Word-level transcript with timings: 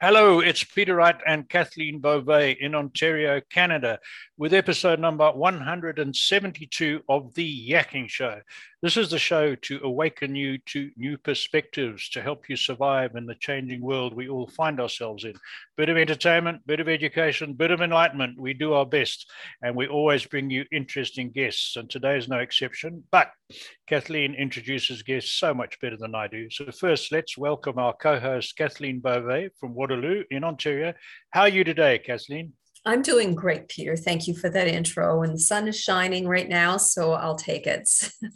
Hello, 0.00 0.38
it's 0.38 0.62
Peter 0.62 0.94
Wright 0.94 1.16
and 1.26 1.48
Kathleen 1.48 1.98
Beauvais 1.98 2.52
in 2.60 2.76
Ontario, 2.76 3.40
Canada, 3.50 3.98
with 4.36 4.54
episode 4.54 5.00
number 5.00 5.28
172 5.32 7.00
of 7.08 7.34
The 7.34 7.68
Yakking 7.68 8.08
Show. 8.08 8.40
This 8.80 8.96
is 8.96 9.10
the 9.10 9.18
show 9.18 9.56
to 9.56 9.80
awaken 9.82 10.36
you 10.36 10.56
to 10.66 10.92
new 10.96 11.18
perspectives 11.18 12.08
to 12.10 12.22
help 12.22 12.48
you 12.48 12.54
survive 12.54 13.16
in 13.16 13.26
the 13.26 13.34
changing 13.34 13.80
world 13.80 14.14
we 14.14 14.28
all 14.28 14.46
find 14.46 14.80
ourselves 14.80 15.24
in. 15.24 15.34
Bit 15.76 15.88
of 15.88 15.96
entertainment, 15.96 16.64
bit 16.64 16.78
of 16.78 16.88
education, 16.88 17.54
bit 17.54 17.72
of 17.72 17.80
enlightenment. 17.80 18.38
We 18.38 18.54
do 18.54 18.74
our 18.74 18.86
best, 18.86 19.28
and 19.62 19.74
we 19.74 19.88
always 19.88 20.24
bring 20.26 20.48
you 20.48 20.64
interesting 20.70 21.32
guests, 21.32 21.74
and 21.74 21.90
today 21.90 22.18
is 22.18 22.28
no 22.28 22.38
exception. 22.38 23.02
But 23.10 23.32
Kathleen 23.88 24.36
introduces 24.36 25.02
guests 25.02 25.32
so 25.32 25.52
much 25.52 25.80
better 25.80 25.96
than 25.96 26.14
I 26.14 26.28
do. 26.28 26.48
So, 26.48 26.70
first, 26.70 27.10
let's 27.10 27.36
welcome 27.36 27.80
our 27.80 27.94
co 27.94 28.20
host, 28.20 28.56
Kathleen 28.56 29.00
Beauvais 29.00 29.48
from 29.58 29.74
Waterloo 29.74 30.22
in 30.30 30.44
Ontario. 30.44 30.94
How 31.30 31.40
are 31.40 31.48
you 31.48 31.64
today, 31.64 31.98
Kathleen? 31.98 32.52
I'm 32.88 33.02
doing 33.02 33.34
great, 33.34 33.68
Peter. 33.68 33.96
Thank 33.96 34.26
you 34.26 34.34
for 34.34 34.48
that 34.48 34.66
intro. 34.66 35.20
And 35.20 35.34
the 35.34 35.38
sun 35.38 35.68
is 35.68 35.78
shining 35.78 36.26
right 36.26 36.48
now, 36.48 36.78
so 36.78 37.12
I'll 37.12 37.36
take 37.36 37.66
it. 37.66 37.86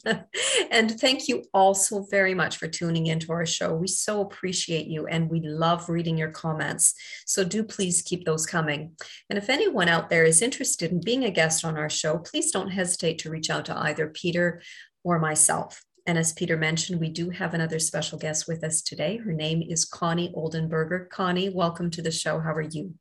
and 0.71 1.01
thank 1.01 1.27
you 1.27 1.45
all 1.55 1.73
so 1.73 2.07
very 2.11 2.35
much 2.35 2.59
for 2.59 2.69
tuning 2.69 3.07
into 3.07 3.33
our 3.33 3.47
show. 3.47 3.75
We 3.75 3.87
so 3.87 4.21
appreciate 4.21 4.89
you 4.89 5.07
and 5.07 5.31
we 5.31 5.41
love 5.41 5.89
reading 5.89 6.19
your 6.19 6.33
comments. 6.33 6.93
So 7.25 7.45
do 7.45 7.65
please 7.65 8.03
keep 8.03 8.27
those 8.27 8.45
coming. 8.45 8.95
And 9.31 9.39
if 9.39 9.49
anyone 9.49 9.89
out 9.89 10.11
there 10.11 10.25
is 10.25 10.43
interested 10.43 10.93
in 10.93 11.01
being 11.01 11.25
a 11.25 11.31
guest 11.31 11.65
on 11.65 11.79
our 11.79 11.89
show, 11.89 12.19
please 12.19 12.51
don't 12.51 12.73
hesitate 12.73 13.21
to 13.21 13.31
reach 13.31 13.49
out 13.49 13.65
to 13.65 13.79
either 13.79 14.09
Peter 14.09 14.61
or 15.03 15.19
myself. 15.19 15.83
And 16.07 16.19
as 16.19 16.35
Peter 16.35 16.59
mentioned, 16.59 17.01
we 17.01 17.09
do 17.09 17.31
have 17.31 17.55
another 17.55 17.79
special 17.79 18.19
guest 18.19 18.47
with 18.47 18.63
us 18.63 18.83
today. 18.83 19.17
Her 19.17 19.33
name 19.33 19.63
is 19.63 19.87
Connie 19.87 20.35
Oldenburger. 20.37 21.09
Connie, 21.09 21.49
welcome 21.49 21.89
to 21.89 22.03
the 22.03 22.11
show. 22.11 22.39
How 22.39 22.53
are 22.53 22.61
you? 22.61 22.93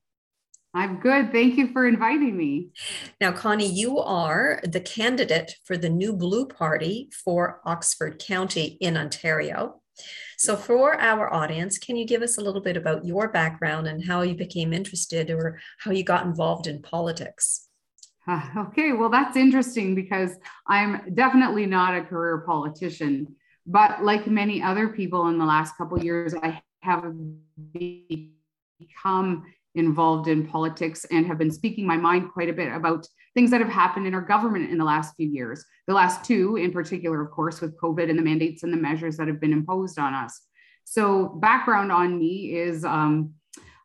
I'm 0.73 1.01
good. 1.01 1.33
Thank 1.33 1.57
you 1.57 1.67
for 1.73 1.85
inviting 1.85 2.37
me. 2.37 2.69
Now, 3.19 3.33
Connie, 3.33 3.69
you 3.69 3.99
are 3.99 4.61
the 4.63 4.79
candidate 4.79 5.55
for 5.65 5.75
the 5.75 5.89
New 5.89 6.13
Blue 6.13 6.45
Party 6.45 7.09
for 7.25 7.61
Oxford 7.65 8.19
County 8.19 8.77
in 8.79 8.95
Ontario. 8.95 9.81
So, 10.37 10.55
for 10.55 10.99
our 10.99 11.31
audience, 11.33 11.77
can 11.77 11.97
you 11.97 12.05
give 12.05 12.21
us 12.21 12.37
a 12.37 12.41
little 12.41 12.61
bit 12.61 12.77
about 12.77 13.05
your 13.05 13.27
background 13.27 13.87
and 13.87 14.05
how 14.05 14.21
you 14.21 14.33
became 14.33 14.71
interested 14.71 15.29
or 15.29 15.59
how 15.79 15.91
you 15.91 16.03
got 16.03 16.25
involved 16.25 16.67
in 16.67 16.81
politics? 16.81 17.67
Uh, 18.25 18.41
okay, 18.57 18.93
well, 18.93 19.09
that's 19.09 19.35
interesting 19.35 19.93
because 19.93 20.31
I'm 20.67 21.13
definitely 21.13 21.65
not 21.65 21.95
a 21.95 22.03
career 22.03 22.43
politician. 22.45 23.35
But 23.67 24.03
like 24.03 24.25
many 24.25 24.63
other 24.63 24.87
people 24.87 25.27
in 25.27 25.37
the 25.37 25.45
last 25.45 25.77
couple 25.77 26.01
years, 26.01 26.33
I 26.33 26.61
have 26.81 27.13
become 27.73 29.43
involved 29.75 30.27
in 30.27 30.45
politics 30.47 31.05
and 31.11 31.25
have 31.25 31.37
been 31.37 31.51
speaking 31.51 31.85
my 31.85 31.97
mind 31.97 32.31
quite 32.33 32.49
a 32.49 32.53
bit 32.53 32.73
about 32.73 33.07
things 33.33 33.51
that 33.51 33.61
have 33.61 33.69
happened 33.69 34.05
in 34.05 34.13
our 34.13 34.21
government 34.21 34.69
in 34.69 34.77
the 34.77 34.83
last 34.83 35.15
few 35.15 35.27
years. 35.27 35.63
The 35.87 35.93
last 35.93 36.25
two, 36.25 36.57
in 36.57 36.71
particular, 36.71 37.21
of 37.21 37.31
course, 37.31 37.61
with 37.61 37.79
COVID 37.79 38.09
and 38.09 38.19
the 38.19 38.23
mandates 38.23 38.63
and 38.63 38.73
the 38.73 38.77
measures 38.77 39.17
that 39.17 39.27
have 39.27 39.39
been 39.39 39.53
imposed 39.53 39.97
on 39.97 40.13
us. 40.13 40.41
So, 40.83 41.27
background 41.27 41.91
on 41.91 42.19
me 42.19 42.53
is 42.55 42.83
um, 42.83 43.33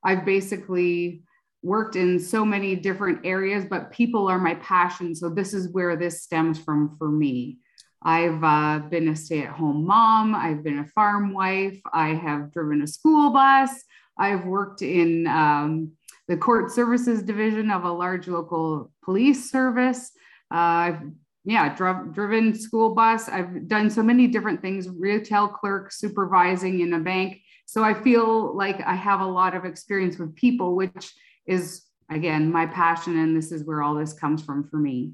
I've 0.02 0.24
basically 0.24 1.22
worked 1.62 1.94
in 1.94 2.18
so 2.18 2.44
many 2.44 2.74
different 2.74 3.24
areas, 3.24 3.64
but 3.64 3.92
people 3.92 4.28
are 4.28 4.38
my 4.38 4.54
passion. 4.56 5.14
So, 5.14 5.28
this 5.28 5.54
is 5.54 5.72
where 5.72 5.96
this 5.96 6.22
stems 6.22 6.58
from 6.58 6.96
for 6.98 7.08
me. 7.08 7.58
I've 8.02 8.42
uh, 8.42 8.80
been 8.88 9.08
a 9.08 9.16
stay 9.16 9.42
at 9.42 9.50
home 9.50 9.84
mom, 9.84 10.34
I've 10.34 10.62
been 10.62 10.78
a 10.78 10.86
farm 10.86 11.32
wife, 11.32 11.80
I 11.92 12.08
have 12.08 12.52
driven 12.52 12.82
a 12.82 12.86
school 12.86 13.30
bus. 13.30 13.70
I've 14.18 14.44
worked 14.44 14.82
in 14.82 15.26
um, 15.26 15.92
the 16.28 16.36
court 16.36 16.70
services 16.70 17.22
division 17.22 17.70
of 17.70 17.84
a 17.84 17.92
large 17.92 18.28
local 18.28 18.90
police 19.04 19.50
service. 19.50 20.10
Uh, 20.52 20.56
I've 20.56 21.00
yeah, 21.44 21.74
dri- 21.76 22.12
driven 22.12 22.54
school 22.58 22.92
bus. 22.92 23.28
I've 23.28 23.68
done 23.68 23.88
so 23.88 24.02
many 24.02 24.26
different 24.26 24.60
things, 24.60 24.88
retail 24.88 25.46
clerk, 25.46 25.92
supervising 25.92 26.80
in 26.80 26.92
a 26.92 26.98
bank. 26.98 27.40
So 27.66 27.84
I 27.84 27.94
feel 27.94 28.56
like 28.56 28.80
I 28.84 28.94
have 28.94 29.20
a 29.20 29.26
lot 29.26 29.54
of 29.54 29.64
experience 29.64 30.18
with 30.18 30.34
people, 30.34 30.74
which 30.74 31.14
is 31.46 31.84
again 32.10 32.50
my 32.50 32.66
passion, 32.66 33.16
and 33.18 33.36
this 33.36 33.52
is 33.52 33.64
where 33.64 33.82
all 33.82 33.94
this 33.94 34.12
comes 34.12 34.42
from 34.42 34.68
for 34.68 34.76
me. 34.76 35.12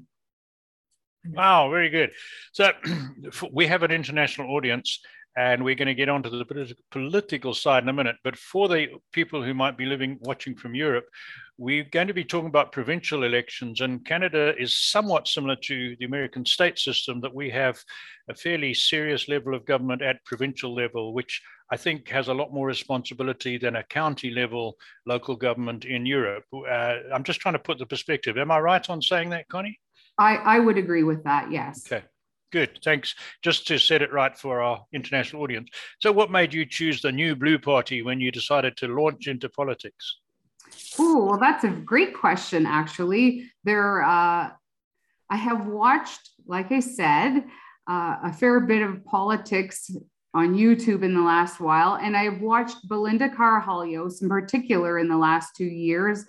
Wow, 1.25 1.69
very 1.69 1.89
good. 1.89 2.11
So 2.51 2.71
we 3.51 3.67
have 3.67 3.83
an 3.83 3.91
international 3.91 4.55
audience, 4.55 4.99
and 5.35 5.63
we're 5.63 5.75
going 5.75 5.87
to 5.87 5.95
get 5.95 6.09
onto 6.09 6.29
the 6.29 6.75
political 6.91 7.53
side 7.53 7.83
in 7.83 7.89
a 7.89 7.93
minute. 7.93 8.17
But 8.23 8.37
for 8.37 8.67
the 8.67 8.87
people 9.11 9.43
who 9.43 9.53
might 9.53 9.77
be 9.77 9.85
living, 9.85 10.17
watching 10.21 10.55
from 10.55 10.75
Europe, 10.75 11.05
we're 11.57 11.85
going 11.85 12.07
to 12.07 12.13
be 12.13 12.23
talking 12.23 12.49
about 12.49 12.71
provincial 12.71 13.23
elections. 13.23 13.81
And 13.81 14.05
Canada 14.05 14.53
is 14.59 14.77
somewhat 14.77 15.27
similar 15.27 15.55
to 15.63 15.95
the 15.99 16.05
American 16.05 16.45
state 16.45 16.77
system, 16.77 17.21
that 17.21 17.33
we 17.33 17.49
have 17.49 17.81
a 18.29 18.35
fairly 18.35 18.73
serious 18.73 19.27
level 19.27 19.55
of 19.55 19.65
government 19.65 20.01
at 20.01 20.23
provincial 20.25 20.73
level, 20.73 21.13
which 21.13 21.41
I 21.71 21.77
think 21.77 22.07
has 22.09 22.27
a 22.27 22.33
lot 22.33 22.53
more 22.53 22.67
responsibility 22.67 23.57
than 23.57 23.77
a 23.77 23.83
county 23.83 24.29
level 24.29 24.77
local 25.07 25.35
government 25.35 25.85
in 25.85 26.05
Europe. 26.05 26.43
Uh, 26.53 26.97
I'm 27.13 27.23
just 27.23 27.39
trying 27.39 27.53
to 27.53 27.59
put 27.59 27.79
the 27.79 27.85
perspective. 27.87 28.37
Am 28.37 28.51
I 28.51 28.59
right 28.59 28.87
on 28.89 29.01
saying 29.01 29.31
that, 29.31 29.47
Connie? 29.49 29.79
I, 30.19 30.35
I 30.35 30.59
would 30.59 30.77
agree 30.77 31.03
with 31.03 31.23
that, 31.23 31.51
yes. 31.51 31.83
Okay. 31.91 32.05
Good, 32.53 32.81
thanks. 32.83 33.15
Just 33.41 33.65
to 33.67 33.79
set 33.79 34.03
it 34.03 34.13
right 34.13 34.37
for 34.37 34.61
our 34.61 34.85
international 34.93 35.41
audience. 35.41 35.71
So, 35.99 36.11
what 36.11 36.29
made 36.29 36.53
you 36.53 36.67
choose 36.67 37.01
the 37.01 37.11
New 37.11 37.35
Blue 37.35 37.57
Party 37.57 38.03
when 38.03 38.21
you 38.21 38.31
decided 38.31 38.77
to 38.77 38.87
launch 38.87 39.27
into 39.27 39.49
politics? 39.49 40.17
Oh, 40.99 41.25
well, 41.25 41.39
that's 41.39 41.63
a 41.63 41.69
great 41.69 42.13
question, 42.13 42.67
actually. 42.67 43.49
There, 43.63 44.03
uh, 44.03 44.51
I 45.31 45.35
have 45.35 45.65
watched, 45.65 46.29
like 46.45 46.71
I 46.71 46.79
said, 46.79 47.43
uh, 47.89 48.17
a 48.23 48.31
fair 48.31 48.59
bit 48.59 48.83
of 48.83 49.03
politics 49.03 49.89
on 50.35 50.53
YouTube 50.53 51.03
in 51.03 51.15
the 51.15 51.21
last 51.21 51.59
while, 51.59 51.95
and 51.95 52.15
I've 52.15 52.39
watched 52.39 52.87
Belinda 52.87 53.29
Karahalios 53.29 54.21
in 54.21 54.29
particular 54.29 54.99
in 54.99 55.07
the 55.07 55.17
last 55.17 55.55
two 55.55 55.65
years 55.65 56.23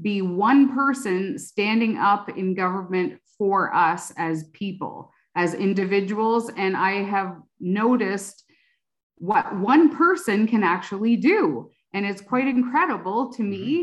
be 0.00 0.22
one 0.22 0.74
person 0.74 1.38
standing 1.38 1.98
up 1.98 2.30
in 2.30 2.54
government 2.54 3.20
for 3.36 3.74
us 3.74 4.10
as 4.16 4.44
people 4.52 5.12
as 5.34 5.54
individuals. 5.54 6.50
And 6.56 6.76
I 6.76 7.02
have 7.02 7.36
noticed 7.60 8.44
what 9.16 9.56
one 9.56 9.94
person 9.94 10.46
can 10.46 10.62
actually 10.62 11.16
do. 11.16 11.70
And 11.92 12.06
it's 12.06 12.22
quite 12.22 12.46
incredible 12.46 13.32
to 13.32 13.42
me. 13.42 13.76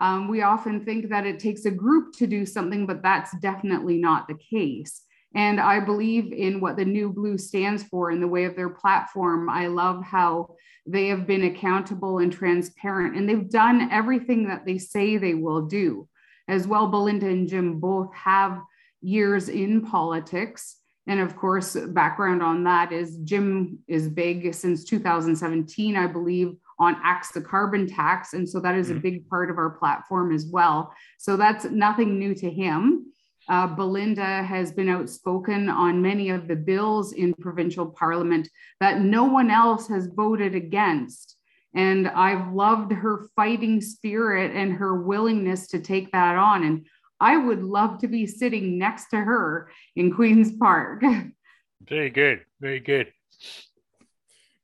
Mm-hmm. 0.00 0.04
Um, 0.04 0.28
we 0.28 0.42
often 0.42 0.84
think 0.84 1.08
that 1.10 1.26
it 1.26 1.38
takes 1.38 1.66
a 1.66 1.70
group 1.70 2.14
to 2.16 2.26
do 2.26 2.44
something, 2.44 2.86
but 2.86 3.02
that's 3.02 3.36
definitely 3.38 3.98
not 3.98 4.26
the 4.26 4.34
case. 4.34 5.02
And 5.34 5.60
I 5.60 5.80
believe 5.80 6.32
in 6.32 6.60
what 6.60 6.76
the 6.76 6.84
New 6.84 7.12
Blue 7.12 7.38
stands 7.38 7.82
for 7.82 8.10
in 8.10 8.20
the 8.20 8.28
way 8.28 8.44
of 8.44 8.54
their 8.54 8.70
platform. 8.70 9.48
I 9.48 9.66
love 9.66 10.04
how 10.04 10.54
they 10.86 11.08
have 11.08 11.26
been 11.26 11.44
accountable 11.44 12.18
and 12.18 12.32
transparent, 12.32 13.16
and 13.16 13.28
they've 13.28 13.50
done 13.50 13.88
everything 13.90 14.48
that 14.48 14.64
they 14.64 14.78
say 14.78 15.16
they 15.16 15.34
will 15.34 15.62
do. 15.62 16.08
As 16.46 16.66
well, 16.66 16.86
Belinda 16.88 17.26
and 17.26 17.48
Jim 17.48 17.80
both 17.80 18.14
have 18.14 18.60
years 19.00 19.48
in 19.48 19.80
politics. 19.80 20.76
And 21.06 21.20
of 21.20 21.36
course, 21.36 21.76
background 21.76 22.42
on 22.42 22.64
that 22.64 22.92
is 22.92 23.18
Jim 23.24 23.78
is 23.86 24.08
big 24.08 24.54
since 24.54 24.84
2017, 24.84 25.96
I 25.96 26.06
believe, 26.06 26.56
on 26.78 26.96
Axe 27.04 27.32
the 27.32 27.42
Carbon 27.42 27.86
Tax. 27.86 28.32
And 28.32 28.48
so 28.48 28.58
that 28.60 28.74
is 28.74 28.90
a 28.90 28.94
mm-hmm. 28.94 29.02
big 29.02 29.28
part 29.28 29.50
of 29.50 29.58
our 29.58 29.70
platform 29.70 30.34
as 30.34 30.46
well. 30.46 30.92
So 31.18 31.36
that's 31.36 31.66
nothing 31.66 32.18
new 32.18 32.34
to 32.36 32.50
him. 32.50 33.12
Uh, 33.48 33.66
Belinda 33.66 34.42
has 34.42 34.72
been 34.72 34.88
outspoken 34.88 35.68
on 35.68 36.00
many 36.00 36.30
of 36.30 36.48
the 36.48 36.56
bills 36.56 37.12
in 37.12 37.34
provincial 37.34 37.86
parliament 37.86 38.48
that 38.80 39.00
no 39.00 39.24
one 39.24 39.50
else 39.50 39.86
has 39.88 40.06
voted 40.06 40.54
against. 40.54 41.36
And 41.74 42.08
I've 42.08 42.52
loved 42.54 42.92
her 42.92 43.28
fighting 43.36 43.80
spirit 43.80 44.52
and 44.54 44.72
her 44.72 45.02
willingness 45.02 45.66
to 45.68 45.80
take 45.80 46.12
that 46.12 46.36
on. 46.36 46.64
And 46.64 46.86
I 47.20 47.36
would 47.36 47.62
love 47.62 47.98
to 47.98 48.08
be 48.08 48.26
sitting 48.26 48.78
next 48.78 49.10
to 49.10 49.16
her 49.16 49.70
in 49.96 50.12
Queen's 50.12 50.52
Park. 50.56 51.02
Very 51.88 52.10
good. 52.10 52.44
Very 52.60 52.80
good. 52.80 53.12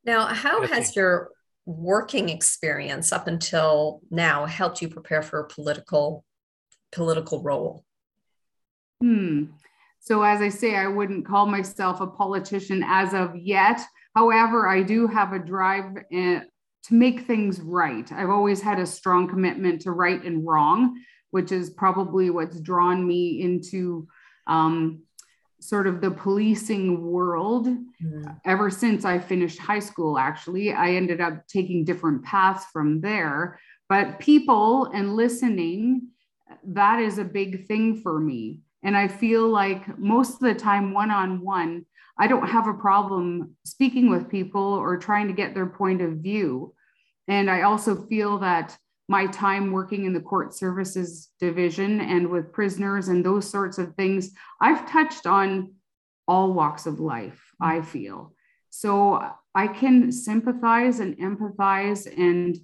Now, 0.05 0.26
how 0.26 0.67
has 0.67 0.97
your 0.97 1.31
working 1.67 2.29
experience 2.29 3.12
up 3.12 3.26
until 3.26 4.00
now 4.11 4.47
helped 4.47 4.81
you 4.82 4.88
prepare 4.88 5.23
for 5.23 5.41
a 5.41 5.49
political 5.49 6.25
political 6.93 7.43
role? 7.43 7.85
Hmm. 9.00 9.44
So, 10.00 10.23
as 10.23 10.41
I 10.41 10.49
say, 10.49 10.76
I 10.76 10.87
wouldn't 10.87 11.26
call 11.26 11.47
myself 11.47 12.00
a 12.00 12.06
politician 12.06 12.82
as 12.85 13.12
of 13.12 13.37
yet. 13.37 13.81
However, 14.14 14.69
I 14.69 14.82
do 14.82 15.06
have 15.06 15.32
a 15.32 15.38
drive 15.38 15.97
in, 16.11 16.43
to 16.85 16.94
make 16.94 17.26
things 17.26 17.61
right. 17.61 18.11
I've 18.11 18.31
always 18.31 18.62
had 18.62 18.79
a 18.79 18.87
strong 18.87 19.29
commitment 19.29 19.82
to 19.82 19.93
right 19.93 20.23
and 20.25 20.47
wrong 20.47 20.99
which 21.30 21.52
is 21.52 21.70
probably 21.70 22.30
what's 22.30 22.60
drawn 22.60 23.06
me 23.06 23.42
into 23.42 24.08
um, 24.46 25.02
sort 25.60 25.86
of 25.86 26.00
the 26.00 26.10
policing 26.10 27.02
world 27.02 27.66
mm-hmm. 27.66 28.24
ever 28.44 28.70
since 28.70 29.04
I 29.04 29.18
finished 29.18 29.58
high 29.58 29.78
school. 29.78 30.18
Actually, 30.18 30.72
I 30.72 30.92
ended 30.92 31.20
up 31.20 31.46
taking 31.46 31.84
different 31.84 32.24
paths 32.24 32.64
from 32.72 33.00
there. 33.00 33.60
But 33.88 34.18
people 34.18 34.86
and 34.86 35.16
listening, 35.16 36.08
that 36.64 37.00
is 37.00 37.18
a 37.18 37.24
big 37.24 37.66
thing 37.66 38.00
for 38.00 38.18
me. 38.18 38.60
And 38.82 38.96
I 38.96 39.08
feel 39.08 39.48
like 39.48 39.98
most 39.98 40.34
of 40.34 40.40
the 40.40 40.54
time, 40.54 40.94
one 40.94 41.10
on 41.10 41.42
one, 41.42 41.84
I 42.18 42.26
don't 42.26 42.48
have 42.48 42.66
a 42.66 42.74
problem 42.74 43.56
speaking 43.64 44.10
with 44.10 44.28
people 44.30 44.62
or 44.62 44.96
trying 44.96 45.26
to 45.26 45.32
get 45.32 45.54
their 45.54 45.66
point 45.66 46.02
of 46.02 46.18
view. 46.18 46.74
And 47.28 47.50
I 47.50 47.62
also 47.62 48.06
feel 48.06 48.38
that 48.38 48.76
my 49.10 49.26
time 49.26 49.72
working 49.72 50.04
in 50.04 50.12
the 50.12 50.20
court 50.20 50.54
services 50.54 51.30
division 51.40 52.00
and 52.00 52.28
with 52.28 52.52
prisoners 52.52 53.08
and 53.08 53.26
those 53.26 53.50
sorts 53.50 53.76
of 53.76 53.92
things, 53.96 54.30
I've 54.60 54.88
touched 54.88 55.26
on 55.26 55.74
all 56.28 56.52
walks 56.52 56.86
of 56.86 57.00
life, 57.00 57.50
I 57.60 57.82
feel. 57.82 58.32
So 58.68 59.20
I 59.52 59.66
can 59.66 60.12
sympathize 60.12 61.00
and 61.00 61.18
empathize 61.18 62.06
and 62.06 62.56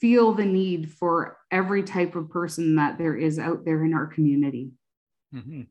feel 0.00 0.32
the 0.32 0.46
need 0.46 0.90
for 0.90 1.36
every 1.50 1.82
type 1.82 2.16
of 2.16 2.30
person 2.30 2.76
that 2.76 2.96
there 2.96 3.14
is 3.14 3.38
out 3.38 3.66
there 3.66 3.84
in 3.84 3.92
our 3.92 4.06
community. 4.06 4.70
Mm-hmm. 5.34 5.64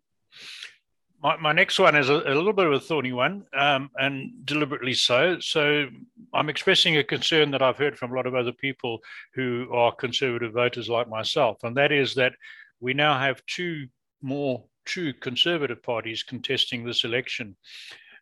My, 1.22 1.38
my 1.38 1.52
next 1.52 1.78
one 1.78 1.96
is 1.96 2.10
a, 2.10 2.16
a, 2.16 2.34
little 2.34 2.54
bit 2.54 2.66
of 2.66 2.74
a 2.74 2.80
thorny 2.80 3.12
one, 3.12 3.46
um, 3.54 3.92
and 3.98 4.32
deliberately 4.46 4.94
so. 4.94 5.40
So 5.40 5.88
I'm 6.34 6.50
expressing 6.50 6.98
a 6.98 7.04
concern 7.04 7.52
that 7.52 7.62
I've 7.62 7.78
heard 7.78 7.98
from 7.98 8.12
a 8.12 8.16
lot 8.16 8.26
of 8.26 8.34
other 8.34 8.52
people 8.52 9.00
who 9.36 9.68
are 9.72 9.94
conservative 9.94 10.54
voters 10.54 10.90
like 10.90 11.08
myself, 11.08 11.58
and 11.64 11.78
that 11.78 11.92
is 11.92 12.16
that 12.16 12.34
we 12.80 12.94
now 12.94 13.20
have 13.20 13.46
two 13.46 13.88
more 14.22 14.64
true 14.86 15.14
conservative 15.14 15.84
parties 15.84 16.24
contesting 16.24 16.84
this 16.84 17.04
election 17.04 17.56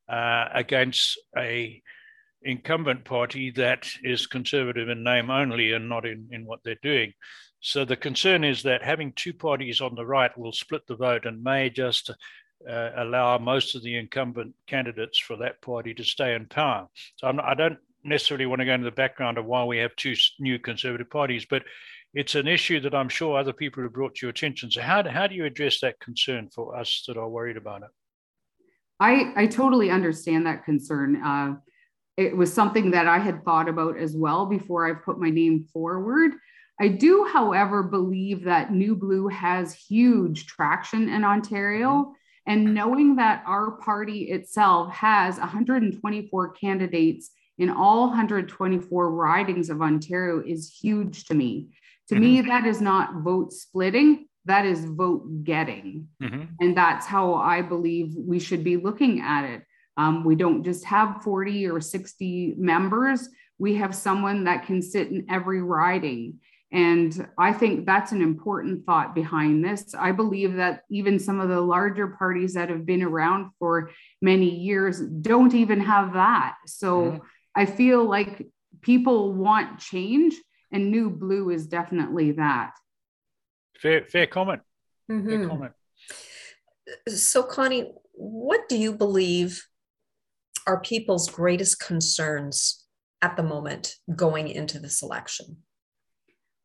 uh, 0.09 0.49
against 0.53 1.17
a 1.37 1.81
incumbent 2.41 3.05
party 3.05 3.51
that 3.51 3.87
is 4.03 4.27
conservative 4.27 4.89
in 4.89 5.03
name 5.03 5.29
only 5.29 5.73
and 5.73 5.89
not 5.89 6.05
in, 6.05 6.27
in 6.31 6.45
what 6.45 6.59
they're 6.63 6.75
doing. 6.81 7.13
So 7.61 7.83
the 7.83 7.97
concern 7.97 8.43
is 8.43 8.63
that 8.63 8.81
having 8.81 9.11
two 9.13 9.33
parties 9.33 9.81
on 9.81 9.95
the 9.95 10.05
right 10.05 10.35
will 10.37 10.53
split 10.53 10.87
the 10.87 10.95
vote 10.95 11.25
and 11.25 11.43
may 11.43 11.69
just 11.69 12.11
uh, 12.67 12.91
allow 12.97 13.37
most 13.37 13.75
of 13.75 13.83
the 13.83 13.95
incumbent 13.95 14.53
candidates 14.67 15.17
for 15.19 15.37
that 15.37 15.61
party 15.61 15.93
to 15.93 16.03
stay 16.03 16.35
in 16.35 16.45
power. 16.45 16.87
So 17.17 17.27
I'm, 17.27 17.39
I 17.39 17.53
do 17.53 17.69
not 17.69 17.77
necessarily 18.03 18.45
want 18.45 18.59
to 18.59 18.65
go 18.65 18.73
into 18.73 18.85
the 18.85 18.91
background 18.91 19.37
of 19.37 19.45
why 19.45 19.63
we 19.63 19.77
have 19.77 19.95
two 19.95 20.15
new 20.39 20.59
conservative 20.59 21.09
parties, 21.09 21.45
but 21.49 21.63
it's 22.13 22.35
an 22.35 22.47
issue 22.47 22.79
that 22.81 22.95
I'm 22.95 23.09
sure 23.09 23.37
other 23.37 23.53
people 23.53 23.83
have 23.83 23.93
brought 23.93 24.15
to 24.15 24.25
your 24.25 24.31
attention. 24.31 24.71
So 24.71 24.81
how, 24.81 25.07
how 25.07 25.27
do 25.27 25.35
you 25.35 25.45
address 25.45 25.79
that 25.81 25.99
concern 25.99 26.49
for 26.49 26.75
us 26.75 27.03
that 27.07 27.17
are 27.17 27.29
worried 27.29 27.57
about 27.57 27.83
it? 27.83 27.89
I, 28.99 29.31
I 29.35 29.47
totally 29.47 29.91
understand 29.91 30.45
that 30.45 30.65
concern. 30.65 31.21
Uh, 31.23 31.55
it 32.17 32.35
was 32.35 32.51
something 32.51 32.91
that 32.91 33.07
I 33.07 33.19
had 33.19 33.45
thought 33.45 33.69
about 33.69 33.97
as 33.97 34.15
well 34.17 34.45
before 34.45 34.89
I 34.89 34.93
put 34.93 35.19
my 35.19 35.29
name 35.29 35.65
forward. 35.71 36.31
I 36.81 36.87
do, 36.87 37.25
however, 37.31 37.83
believe 37.83 38.43
that 38.43 38.73
New 38.73 38.95
Blue 38.95 39.27
has 39.27 39.73
huge 39.73 40.47
traction 40.47 41.09
in 41.09 41.23
Ontario. 41.23 42.13
And 42.49 42.73
knowing 42.73 43.15
that 43.17 43.43
our 43.45 43.71
party 43.71 44.31
itself 44.31 44.91
has 44.91 45.37
124 45.37 46.49
candidates 46.53 47.29
in 47.59 47.69
all 47.69 48.07
124 48.07 49.11
ridings 49.11 49.69
of 49.69 49.83
Ontario 49.83 50.41
is 50.43 50.75
huge 50.81 51.25
to 51.25 51.35
me. 51.35 51.67
To 52.07 52.15
mm-hmm. 52.15 52.23
me, 52.23 52.41
that 52.41 52.65
is 52.65 52.81
not 52.81 53.21
vote 53.21 53.53
splitting, 53.53 54.25
that 54.45 54.65
is 54.65 54.83
vote 54.83 55.43
getting. 55.43 56.07
Mm-hmm. 56.23 56.45
And 56.59 56.75
that's 56.75 57.05
how 57.05 57.35
I 57.35 57.61
believe 57.61 58.15
we 58.17 58.39
should 58.39 58.63
be 58.63 58.77
looking 58.77 59.21
at 59.21 59.45
it. 59.45 59.61
Um, 59.95 60.23
we 60.23 60.33
don't 60.33 60.63
just 60.63 60.85
have 60.85 61.21
40 61.21 61.67
or 61.67 61.79
60 61.79 62.55
members, 62.57 63.29
we 63.59 63.75
have 63.75 63.93
someone 63.93 64.45
that 64.45 64.65
can 64.65 64.81
sit 64.81 65.09
in 65.09 65.27
every 65.29 65.61
riding. 65.61 66.39
And 66.71 67.27
I 67.37 67.51
think 67.51 67.85
that's 67.85 68.11
an 68.11 68.21
important 68.21 68.85
thought 68.85 69.15
behind 69.15 69.65
this. 69.65 69.95
I 69.97 70.11
believe 70.11 70.55
that 70.55 70.83
even 70.91 71.17
some 71.17 71.39
of 71.39 71.49
the 71.49 71.61
larger 71.61 72.09
parties 72.09 72.53
that 72.53 72.69
have 72.69 72.85
been 72.85 73.01
around 73.01 73.51
for 73.57 73.89
many 74.21 74.49
years 74.49 74.99
don't 74.99 75.55
even 75.55 75.79
have 75.79 76.13
that. 76.13 76.55
So 76.67 77.01
mm-hmm. 77.01 77.17
I 77.55 77.65
feel 77.65 78.05
like 78.05 78.47
people 78.81 79.33
want 79.33 79.79
change, 79.79 80.35
and 80.71 80.91
New 80.91 81.09
Blue 81.09 81.49
is 81.49 81.65
definitely 81.65 82.33
that. 82.33 82.73
Fair, 83.79 84.05
fair 84.05 84.27
comment. 84.27 84.61
Mm-hmm. 85.11 85.29
Fair 85.29 85.47
comment. 85.47 85.73
So, 87.07 87.43
Connie, 87.43 87.91
what 88.13 88.69
do 88.69 88.77
you 88.77 88.93
believe 88.93 89.65
are 90.67 90.81
people's 90.81 91.29
greatest 91.29 91.79
concerns 91.79 92.85
at 93.21 93.35
the 93.35 93.43
moment 93.43 93.95
going 94.15 94.47
into 94.47 94.79
this 94.79 95.01
election? 95.01 95.57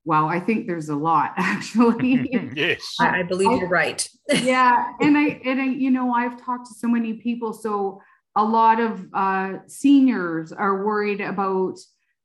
Wow, 0.07 0.29
I 0.29 0.39
think 0.39 0.67
there's 0.67 0.91
a 0.91 0.97
lot 0.97 1.33
actually. 1.37 2.29
yes, 2.55 2.95
I, 3.01 3.21
I 3.21 3.23
believe 3.23 3.49
I, 3.49 3.55
you're 3.57 3.69
right. 3.69 4.09
yeah, 4.43 4.93
and 5.01 5.17
I 5.17 5.41
and 5.45 5.61
I, 5.61 5.67
you 5.67 5.91
know, 5.91 6.13
I've 6.13 6.41
talked 6.43 6.67
to 6.69 6.75
so 6.75 6.89
many 6.89 7.15
people. 7.15 7.53
So 7.53 8.01
a 8.37 8.45
lot 8.45 8.81
of 8.81 9.07
uh, 9.15 9.59
seniors 9.67 10.53
are 10.53 10.85
worried 10.85 11.21
about 11.21 11.79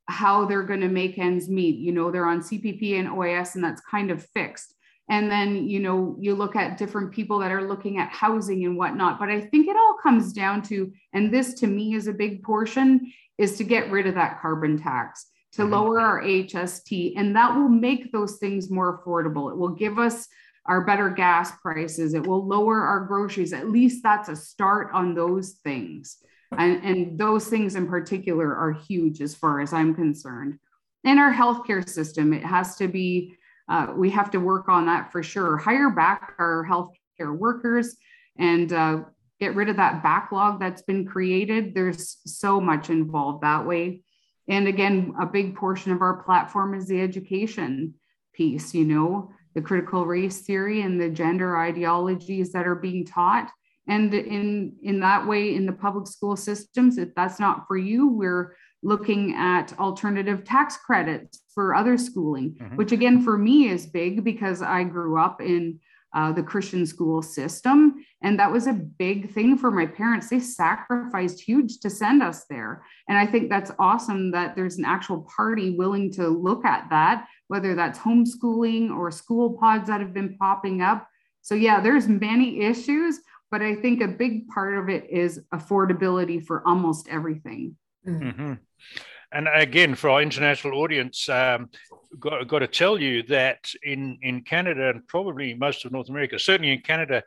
how 0.06 0.44
they're 0.44 0.64
going 0.64 0.80
to 0.80 0.88
make 0.88 1.18
ends 1.18 1.48
meet. 1.48 1.78
You 1.78 1.92
know, 1.92 2.10
they're 2.10 2.26
on 2.26 2.40
CPP 2.40 2.98
and 2.98 3.08
OAS, 3.08 3.54
and 3.54 3.64
that's 3.64 3.80
kind 3.82 4.10
of 4.10 4.26
fixed. 4.34 4.74
And 5.08 5.30
then, 5.30 5.68
you 5.68 5.80
know, 5.80 6.16
you 6.20 6.34
look 6.34 6.54
at 6.54 6.78
different 6.78 7.12
people 7.12 7.40
that 7.40 7.50
are 7.50 7.66
looking 7.66 7.98
at 7.98 8.10
housing 8.10 8.64
and 8.64 8.76
whatnot. 8.76 9.18
But 9.18 9.28
I 9.28 9.40
think 9.40 9.66
it 9.66 9.76
all 9.76 9.96
comes 10.00 10.32
down 10.32 10.62
to, 10.62 10.92
and 11.12 11.34
this 11.34 11.54
to 11.54 11.66
me 11.66 11.94
is 11.94 12.06
a 12.06 12.12
big 12.12 12.44
portion, 12.44 13.12
is 13.36 13.56
to 13.58 13.64
get 13.64 13.90
rid 13.90 14.06
of 14.06 14.14
that 14.14 14.40
carbon 14.40 14.78
tax 14.78 15.29
to 15.52 15.62
mm-hmm. 15.62 15.72
lower 15.72 16.00
our 16.00 16.22
HST, 16.22 17.14
and 17.16 17.34
that 17.36 17.54
will 17.54 17.68
make 17.68 18.12
those 18.12 18.36
things 18.36 18.70
more 18.70 18.98
affordable. 18.98 19.50
It 19.50 19.56
will 19.56 19.74
give 19.74 19.98
us 19.98 20.28
our 20.66 20.84
better 20.84 21.10
gas 21.10 21.52
prices. 21.60 22.14
It 22.14 22.26
will 22.26 22.46
lower 22.46 22.80
our 22.80 23.00
groceries. 23.06 23.52
At 23.52 23.70
least 23.70 24.02
that's 24.02 24.28
a 24.28 24.36
start 24.36 24.90
on 24.92 25.14
those 25.14 25.58
things. 25.64 26.18
And, 26.56 26.84
and 26.84 27.18
those 27.18 27.46
things 27.48 27.76
in 27.76 27.86
particular 27.86 28.54
are 28.54 28.72
huge 28.72 29.20
as 29.20 29.34
far 29.34 29.60
as 29.60 29.72
I'm 29.72 29.94
concerned. 29.94 30.58
In 31.04 31.18
our 31.18 31.32
healthcare 31.32 31.88
system, 31.88 32.32
it 32.32 32.44
has 32.44 32.76
to 32.76 32.88
be, 32.88 33.34
uh, 33.68 33.94
we 33.96 34.10
have 34.10 34.30
to 34.32 34.38
work 34.38 34.68
on 34.68 34.86
that 34.86 35.12
for 35.12 35.22
sure. 35.22 35.56
Hire 35.56 35.90
back 35.90 36.34
our 36.38 36.66
healthcare 36.68 37.36
workers 37.36 37.96
and 38.36 38.72
uh, 38.72 39.00
get 39.38 39.54
rid 39.54 39.68
of 39.68 39.76
that 39.76 40.02
backlog 40.02 40.60
that's 40.60 40.82
been 40.82 41.06
created. 41.06 41.74
There's 41.74 42.18
so 42.26 42.60
much 42.60 42.90
involved 42.90 43.42
that 43.42 43.66
way. 43.66 44.02
And 44.50 44.66
again, 44.66 45.14
a 45.20 45.26
big 45.26 45.54
portion 45.54 45.92
of 45.92 46.02
our 46.02 46.22
platform 46.22 46.74
is 46.74 46.88
the 46.88 47.00
education 47.00 47.94
piece, 48.34 48.74
you 48.74 48.84
know, 48.84 49.30
the 49.54 49.62
critical 49.62 50.04
race 50.06 50.40
theory 50.40 50.82
and 50.82 51.00
the 51.00 51.08
gender 51.08 51.56
ideologies 51.56 52.52
that 52.52 52.66
are 52.66 52.74
being 52.74 53.06
taught. 53.06 53.50
And 53.86 54.12
in, 54.12 54.74
in 54.82 55.00
that 55.00 55.26
way, 55.26 55.54
in 55.54 55.66
the 55.66 55.72
public 55.72 56.06
school 56.06 56.36
systems, 56.36 56.98
if 56.98 57.14
that's 57.14 57.40
not 57.40 57.66
for 57.66 57.76
you, 57.76 58.08
we're 58.08 58.56
looking 58.82 59.34
at 59.34 59.78
alternative 59.78 60.44
tax 60.44 60.76
credits 60.76 61.40
for 61.54 61.74
other 61.74 61.96
schooling, 61.96 62.56
mm-hmm. 62.60 62.76
which 62.76 62.92
again, 62.92 63.22
for 63.22 63.38
me 63.38 63.68
is 63.68 63.86
big 63.86 64.24
because 64.24 64.62
I 64.62 64.84
grew 64.84 65.20
up 65.20 65.40
in 65.40 65.78
uh, 66.14 66.32
the 66.32 66.42
Christian 66.42 66.84
school 66.86 67.22
system. 67.22 68.04
And 68.22 68.38
that 68.38 68.50
was 68.50 68.66
a 68.66 68.72
big 68.72 69.32
thing 69.32 69.56
for 69.56 69.70
my 69.70 69.86
parents. 69.86 70.28
They 70.28 70.40
sacrificed 70.40 71.40
huge 71.40 71.80
to 71.80 71.90
send 71.90 72.22
us 72.22 72.44
there. 72.50 72.84
And 73.08 73.16
I 73.16 73.26
think 73.26 73.48
that's 73.48 73.70
awesome 73.78 74.30
that 74.32 74.56
there's 74.56 74.78
an 74.78 74.84
actual 74.84 75.28
party 75.34 75.70
willing 75.76 76.12
to 76.12 76.28
look 76.28 76.64
at 76.64 76.88
that, 76.90 77.26
whether 77.48 77.74
that's 77.74 77.98
homeschooling 77.98 78.90
or 78.90 79.10
school 79.10 79.56
pods 79.58 79.88
that 79.88 80.00
have 80.00 80.12
been 80.12 80.36
popping 80.36 80.82
up. 80.82 81.08
So, 81.42 81.54
yeah, 81.54 81.80
there's 81.80 82.08
many 82.08 82.60
issues, 82.60 83.20
but 83.50 83.62
I 83.62 83.76
think 83.76 84.02
a 84.02 84.08
big 84.08 84.48
part 84.48 84.76
of 84.76 84.88
it 84.88 85.08
is 85.10 85.40
affordability 85.54 86.44
for 86.44 86.66
almost 86.66 87.08
everything. 87.08 87.76
Mm-hmm. 88.06 88.54
And 89.32 89.48
again, 89.52 89.94
for 89.94 90.10
our 90.10 90.22
international 90.22 90.80
audience, 90.80 91.28
um, 91.28 91.70
got, 92.18 92.46
got 92.48 92.58
to 92.60 92.66
tell 92.66 93.00
you 93.00 93.22
that 93.24 93.70
in, 93.82 94.18
in 94.22 94.42
Canada 94.42 94.90
and 94.90 95.06
probably 95.06 95.54
most 95.54 95.84
of 95.84 95.92
North 95.92 96.08
America, 96.08 96.38
certainly 96.38 96.72
in 96.72 96.80
Canada, 96.80 97.22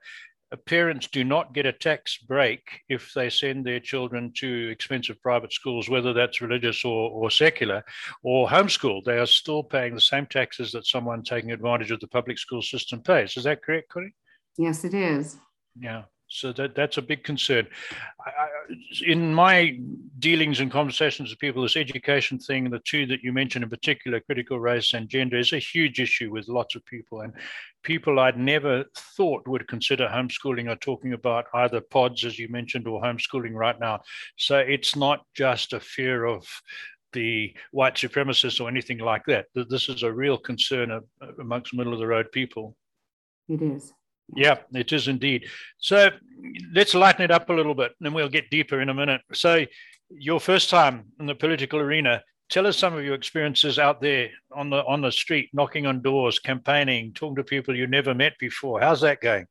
uh, 0.52 0.58
parents 0.66 1.08
do 1.08 1.24
not 1.24 1.54
get 1.54 1.66
a 1.66 1.72
tax 1.72 2.18
break 2.18 2.82
if 2.90 3.14
they 3.14 3.30
send 3.30 3.66
their 3.66 3.80
children 3.80 4.32
to 4.36 4.70
expensive 4.70 5.22
private 5.22 5.54
schools, 5.54 5.90
whether 5.90 6.14
that's 6.14 6.42
religious 6.42 6.84
or, 6.84 7.10
or 7.10 7.32
secular 7.32 7.84
or 8.22 8.48
homeschooled. 8.48 9.06
They 9.06 9.18
are 9.18 9.26
still 9.26 9.64
paying 9.64 9.96
the 9.96 10.02
same 10.02 10.26
taxes 10.26 10.72
that 10.74 10.86
someone 10.86 11.24
taking 11.24 11.52
advantage 11.52 11.92
of 11.92 12.02
the 12.02 12.08
public 12.08 12.38
school 12.38 12.62
system 12.62 13.02
pays. 13.02 13.38
Is 13.38 13.46
that 13.46 13.64
correct, 13.64 13.90
Connie? 13.90 14.14
Yes, 14.58 14.84
it 14.84 14.94
is. 14.94 15.38
Yeah. 15.80 16.04
So 16.34 16.52
that, 16.54 16.74
that's 16.74 16.98
a 16.98 17.02
big 17.02 17.24
concern. 17.24 17.68
I, 18.20 18.48
in 19.06 19.34
my 19.34 19.80
dealings 20.20 20.62
and 20.62 20.72
conversations 20.72 21.30
with 21.30 21.40
people, 21.40 21.62
this 21.62 21.76
education 21.76 22.40
thing, 22.40 22.70
the 22.70 22.80
two 22.80 23.06
that 23.06 23.22
you 23.22 23.32
mentioned 23.32 23.64
in 23.64 23.70
particular, 23.70 24.20
critical 24.20 24.60
race 24.60 24.94
and 24.94 25.08
gender, 25.08 25.38
is 25.38 25.54
a 25.54 25.60
huge 25.60 26.00
issue 26.00 26.32
with 26.32 26.48
lots 26.48 26.76
of 26.76 26.84
people. 26.86 27.22
And 27.22 27.34
people 27.84 28.20
I'd 28.20 28.38
never 28.38 28.86
thought 29.16 29.48
would 29.48 29.68
consider 29.68 30.08
homeschooling 30.08 30.70
are 30.70 30.76
talking 30.78 31.14
about 31.14 31.46
either 31.54 31.82
pods, 31.82 32.26
as 32.26 32.40
you 32.40 32.48
mentioned, 32.50 32.88
or 32.88 33.02
homeschooling 33.02 33.54
right 33.54 33.80
now. 33.80 34.02
So 34.38 34.58
it's 34.58 34.96
not 34.96 35.26
just 35.36 35.74
a 35.74 35.80
fear 35.80 36.26
of 36.26 36.48
the 37.12 37.56
white 37.72 37.94
supremacists 37.94 38.60
or 38.60 38.68
anything 38.68 38.98
like 38.98 39.24
that. 39.28 39.46
This 39.54 39.88
is 39.88 40.02
a 40.02 40.12
real 40.12 40.38
concern 40.38 41.00
amongst 41.40 41.76
middle 41.76 41.94
of 41.94 42.00
the 42.00 42.08
road 42.08 42.32
people. 42.32 42.76
It 43.48 43.62
is. 43.62 43.94
Yeah, 44.36 44.58
it 44.74 44.92
is 44.92 45.08
indeed. 45.08 45.48
So 45.78 46.10
let's 46.74 46.94
lighten 46.94 47.24
it 47.24 47.32
up 47.32 47.50
a 47.50 47.54
little 47.54 47.76
bit 47.76 47.94
and 48.02 48.14
we'll 48.14 48.30
get 48.30 48.50
deeper 48.50 48.82
in 48.82 48.90
a 48.90 48.94
minute. 48.94 49.22
So, 49.34 49.66
your 50.10 50.40
first 50.40 50.70
time 50.70 51.06
in 51.20 51.26
the 51.26 51.34
political 51.34 51.80
arena, 51.80 52.22
tell 52.50 52.68
us 52.68 52.78
some 52.78 52.96
of 52.96 53.04
your 53.04 53.16
experiences 53.16 53.80
out 53.80 54.00
there 54.00 54.30
on 54.56 54.70
the 54.70 54.84
on 54.86 55.02
the 55.02 55.12
street, 55.12 55.50
knocking 55.54 55.86
on 55.88 56.02
doors, 56.02 56.40
campaigning, 56.40 57.14
talking 57.14 57.36
to 57.38 57.44
people 57.44 57.76
you 57.76 57.88
never 57.88 58.14
met 58.14 58.34
before. 58.40 58.80
How's 58.80 59.02
that 59.02 59.22
going? 59.22 59.48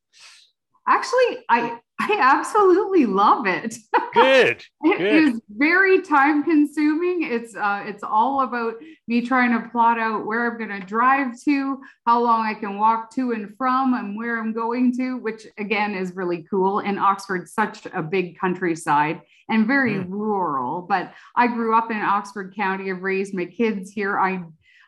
Actually, 0.87 1.45
I 1.49 1.79
I 2.09 2.19
absolutely 2.21 3.07
love 3.07 3.47
it. 3.47 3.77
Good. 4.13 4.65
it 4.83 4.99
good. 4.99 5.01
is 5.01 5.41
very 5.49 6.03
time 6.03 6.43
consuming. 6.43 7.23
It's 7.23 7.55
uh, 7.55 7.85
it's 7.87 8.03
all 8.03 8.41
about 8.43 8.75
me 9.07 9.21
trying 9.21 9.53
to 9.53 9.69
plot 9.69 9.99
out 9.99 10.27
where 10.27 10.51
I'm 10.51 10.59
going 10.59 10.81
to 10.81 10.87
drive 10.87 11.41
to, 11.45 11.81
how 12.07 12.21
long 12.23 12.47
I 12.47 12.55
can 12.55 12.79
walk 12.79 13.15
to 13.15 13.33
and 13.33 13.57
from, 13.57 13.95
and 13.95 14.17
where 14.17 14.39
I'm 14.39 14.53
going 14.53 14.97
to, 14.97 15.19
which 15.19 15.47
again 15.59 15.95
is 15.95 16.17
really 16.17 16.45
cool. 16.51 16.81
And 16.81 16.99
Oxford's 16.99 17.53
such 17.53 17.87
a 17.93 18.03
big 18.03 18.39
countryside 18.39 19.21
and 19.49 19.67
very 19.67 19.95
mm. 19.95 20.09
rural. 20.09 20.83
But 20.83 21.13
I 21.37 21.47
grew 21.47 21.77
up 21.77 21.91
in 21.91 21.99
Oxford 21.99 22.55
County. 22.57 22.91
I've 22.91 23.03
raised 23.03 23.35
my 23.35 23.45
kids 23.45 23.91
here. 23.91 24.19
I 24.19 24.43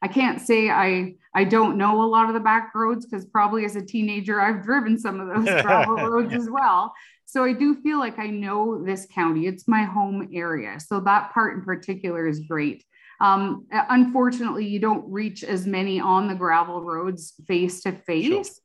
I 0.04 0.06
can't 0.06 0.38
say 0.38 0.68
I 0.68 1.14
I 1.34 1.44
don't 1.44 1.78
know 1.78 2.02
a 2.02 2.04
lot 2.04 2.28
of 2.28 2.34
the 2.34 2.40
back 2.40 2.74
roads 2.74 3.06
because 3.06 3.24
probably 3.24 3.64
as 3.64 3.74
a 3.74 3.80
teenager 3.80 4.38
I've 4.38 4.62
driven 4.62 4.98
some 4.98 5.18
of 5.18 5.28
those 5.28 5.62
gravel 5.62 5.94
roads 5.94 6.34
as 6.34 6.50
well. 6.50 6.92
So 7.24 7.42
I 7.42 7.54
do 7.54 7.76
feel 7.76 7.98
like 7.98 8.18
I 8.18 8.26
know 8.26 8.84
this 8.84 9.06
county. 9.10 9.46
It's 9.46 9.66
my 9.66 9.82
home 9.84 10.28
area. 10.34 10.78
So 10.78 11.00
that 11.00 11.32
part 11.32 11.56
in 11.56 11.62
particular 11.62 12.28
is 12.28 12.40
great. 12.40 12.84
Um, 13.18 13.66
unfortunately, 13.70 14.66
you 14.66 14.78
don't 14.78 15.10
reach 15.10 15.42
as 15.42 15.66
many 15.66 16.00
on 16.00 16.28
the 16.28 16.34
gravel 16.34 16.82
roads 16.82 17.32
face 17.48 17.80
to 17.84 17.92
face. 17.92 18.60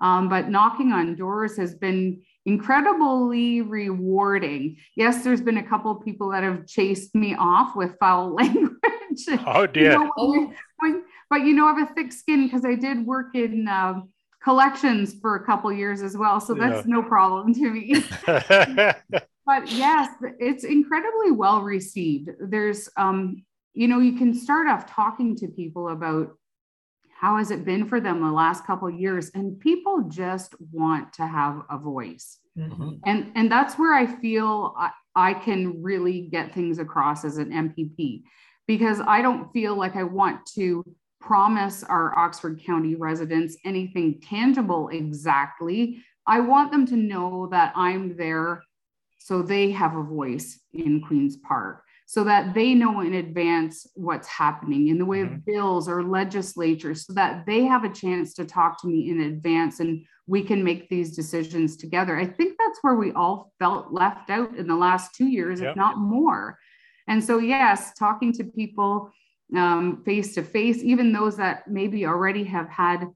But 0.00 0.48
knocking 0.48 0.92
on 0.92 1.16
doors 1.16 1.56
has 1.56 1.74
been 1.74 2.22
incredibly 2.46 3.62
rewarding. 3.62 4.76
Yes, 4.96 5.24
there's 5.24 5.40
been 5.40 5.56
a 5.56 5.62
couple 5.62 5.90
of 5.90 6.04
people 6.04 6.30
that 6.30 6.42
have 6.42 6.66
chased 6.66 7.14
me 7.14 7.34
off 7.34 7.74
with 7.74 7.98
foul 7.98 8.34
language. 8.40 8.70
Oh 9.46 9.66
dear. 9.66 9.92
You 9.92 9.98
know, 9.98 10.12
when, 10.16 10.54
but 11.30 11.42
you 11.42 11.54
know, 11.54 11.66
I 11.66 11.78
have 11.78 11.90
a 11.90 11.94
thick 11.94 12.12
skin 12.12 12.46
because 12.46 12.64
I 12.64 12.74
did 12.74 13.06
work 13.06 13.34
in 13.34 13.68
uh, 13.68 14.00
collections 14.42 15.14
for 15.20 15.36
a 15.36 15.44
couple 15.44 15.72
years 15.72 16.02
as 16.02 16.16
well, 16.16 16.40
so 16.40 16.54
that's 16.54 16.86
yeah. 16.86 16.94
no 16.94 17.02
problem 17.02 17.54
to 17.54 17.70
me. 17.70 18.04
but 18.26 19.72
yes, 19.72 20.14
it's 20.38 20.64
incredibly 20.64 21.30
well 21.30 21.62
received. 21.62 22.30
There's, 22.40 22.88
um, 22.96 23.44
you 23.72 23.88
know, 23.88 24.00
you 24.00 24.16
can 24.16 24.34
start 24.34 24.68
off 24.68 24.86
talking 24.86 25.36
to 25.36 25.48
people 25.48 25.88
about 25.88 26.36
how 27.24 27.38
has 27.38 27.50
it 27.50 27.64
been 27.64 27.86
for 27.86 28.00
them 28.00 28.20
the 28.20 28.30
last 28.30 28.66
couple 28.66 28.86
of 28.86 28.94
years 28.94 29.30
and 29.34 29.58
people 29.58 30.04
just 30.08 30.54
want 30.72 31.10
to 31.14 31.26
have 31.26 31.62
a 31.70 31.78
voice 31.78 32.38
mm-hmm. 32.58 32.90
and 33.06 33.32
and 33.34 33.50
that's 33.50 33.78
where 33.78 33.94
i 33.94 34.04
feel 34.04 34.74
I, 34.76 34.90
I 35.14 35.32
can 35.32 35.82
really 35.82 36.22
get 36.22 36.52
things 36.52 36.78
across 36.78 37.24
as 37.24 37.38
an 37.38 37.50
mpp 37.50 38.24
because 38.66 39.00
i 39.06 39.20
don't 39.22 39.52
feel 39.52 39.76
like 39.76 39.96
i 39.96 40.02
want 40.02 40.44
to 40.46 40.84
promise 41.20 41.82
our 41.84 42.16
oxford 42.18 42.60
county 42.64 42.94
residents 42.94 43.56
anything 43.64 44.20
tangible 44.20 44.88
exactly 44.88 46.02
i 46.26 46.40
want 46.40 46.70
them 46.70 46.86
to 46.86 46.96
know 46.96 47.48
that 47.50 47.72
i'm 47.76 48.16
there 48.16 48.62
so 49.18 49.40
they 49.40 49.70
have 49.70 49.96
a 49.96 50.02
voice 50.02 50.60
in 50.72 51.00
queens 51.00 51.36
park 51.38 51.84
so 52.06 52.24
that 52.24 52.54
they 52.54 52.74
know 52.74 53.00
in 53.00 53.14
advance 53.14 53.86
what's 53.94 54.28
happening 54.28 54.88
in 54.88 54.98
the 54.98 55.04
way 55.04 55.20
mm-hmm. 55.20 55.36
of 55.36 55.44
bills 55.44 55.88
or 55.88 56.02
legislatures, 56.02 57.06
so 57.06 57.12
that 57.14 57.46
they 57.46 57.64
have 57.64 57.84
a 57.84 57.92
chance 57.92 58.34
to 58.34 58.44
talk 58.44 58.80
to 58.80 58.88
me 58.88 59.10
in 59.10 59.20
advance 59.20 59.80
and 59.80 60.04
we 60.26 60.42
can 60.42 60.64
make 60.64 60.88
these 60.88 61.14
decisions 61.14 61.76
together. 61.76 62.16
I 62.16 62.26
think 62.26 62.56
that's 62.58 62.78
where 62.82 62.94
we 62.94 63.12
all 63.12 63.52
felt 63.58 63.92
left 63.92 64.30
out 64.30 64.54
in 64.56 64.66
the 64.66 64.76
last 64.76 65.14
two 65.14 65.26
years, 65.26 65.60
yep. 65.60 65.70
if 65.70 65.76
not 65.76 65.98
more. 65.98 66.58
And 67.08 67.22
so, 67.22 67.38
yes, 67.38 67.92
talking 67.94 68.32
to 68.34 68.44
people 68.44 69.10
face 70.04 70.34
to 70.34 70.42
face, 70.42 70.82
even 70.82 71.12
those 71.12 71.36
that 71.36 71.68
maybe 71.68 72.06
already 72.06 72.44
have 72.44 72.68
had 72.68 73.06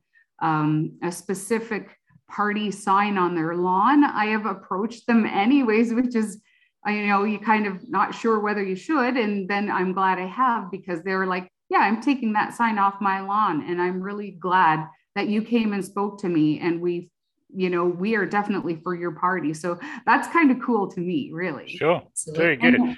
um, 0.41 0.99
a 1.03 1.11
specific 1.11 1.97
party 2.31 2.71
sign 2.71 3.17
on 3.17 3.35
their 3.35 3.57
lawn, 3.57 4.05
I 4.05 4.27
have 4.27 4.47
approached 4.47 5.07
them 5.07 5.25
anyways, 5.27 5.95
which 5.95 6.15
is 6.15 6.41
you 6.87 7.07
know, 7.07 7.25
you 7.25 7.39
kind 7.39 7.67
of 7.67 7.89
not 7.89 8.15
sure 8.15 8.39
whether 8.41 8.63
you 8.63 8.77
should. 8.77 9.17
And 9.17 9.49
then 9.49 9.71
I'm 9.71 9.93
glad 9.93 10.19
I 10.19 10.27
have 10.27 10.71
because 10.71 11.03
they 11.03 11.15
were 11.15 11.27
like, 11.27 11.51
yeah, 11.69 11.81
I'm 11.81 12.01
taking 12.01 12.33
that 12.35 12.55
sign 12.55 12.79
off 12.79 13.01
my 13.01 13.21
lawn. 13.21 13.69
And 13.69 13.81
I'm 13.81 14.01
really 14.01 14.31
glad 14.31 14.87
that 15.15 15.29
you 15.29 15.43
came 15.43 15.73
and 15.73 15.85
spoke 15.85 16.21
to 16.21 16.29
me 16.29 16.61
and 16.61 16.81
we 16.81 17.11
you 17.53 17.71
know 17.71 17.87
we 17.87 18.15
are 18.15 18.27
definitely 18.27 18.77
for 18.85 18.95
your 18.95 19.13
party 19.13 19.55
so 19.55 19.79
that's 20.05 20.29
kind 20.29 20.51
of 20.51 20.59
cool 20.63 20.87
to 20.87 21.01
me 21.01 21.31
really 21.33 21.67
sure 21.67 22.03
very 22.35 22.57
good 22.57 22.75
and, 22.75 22.97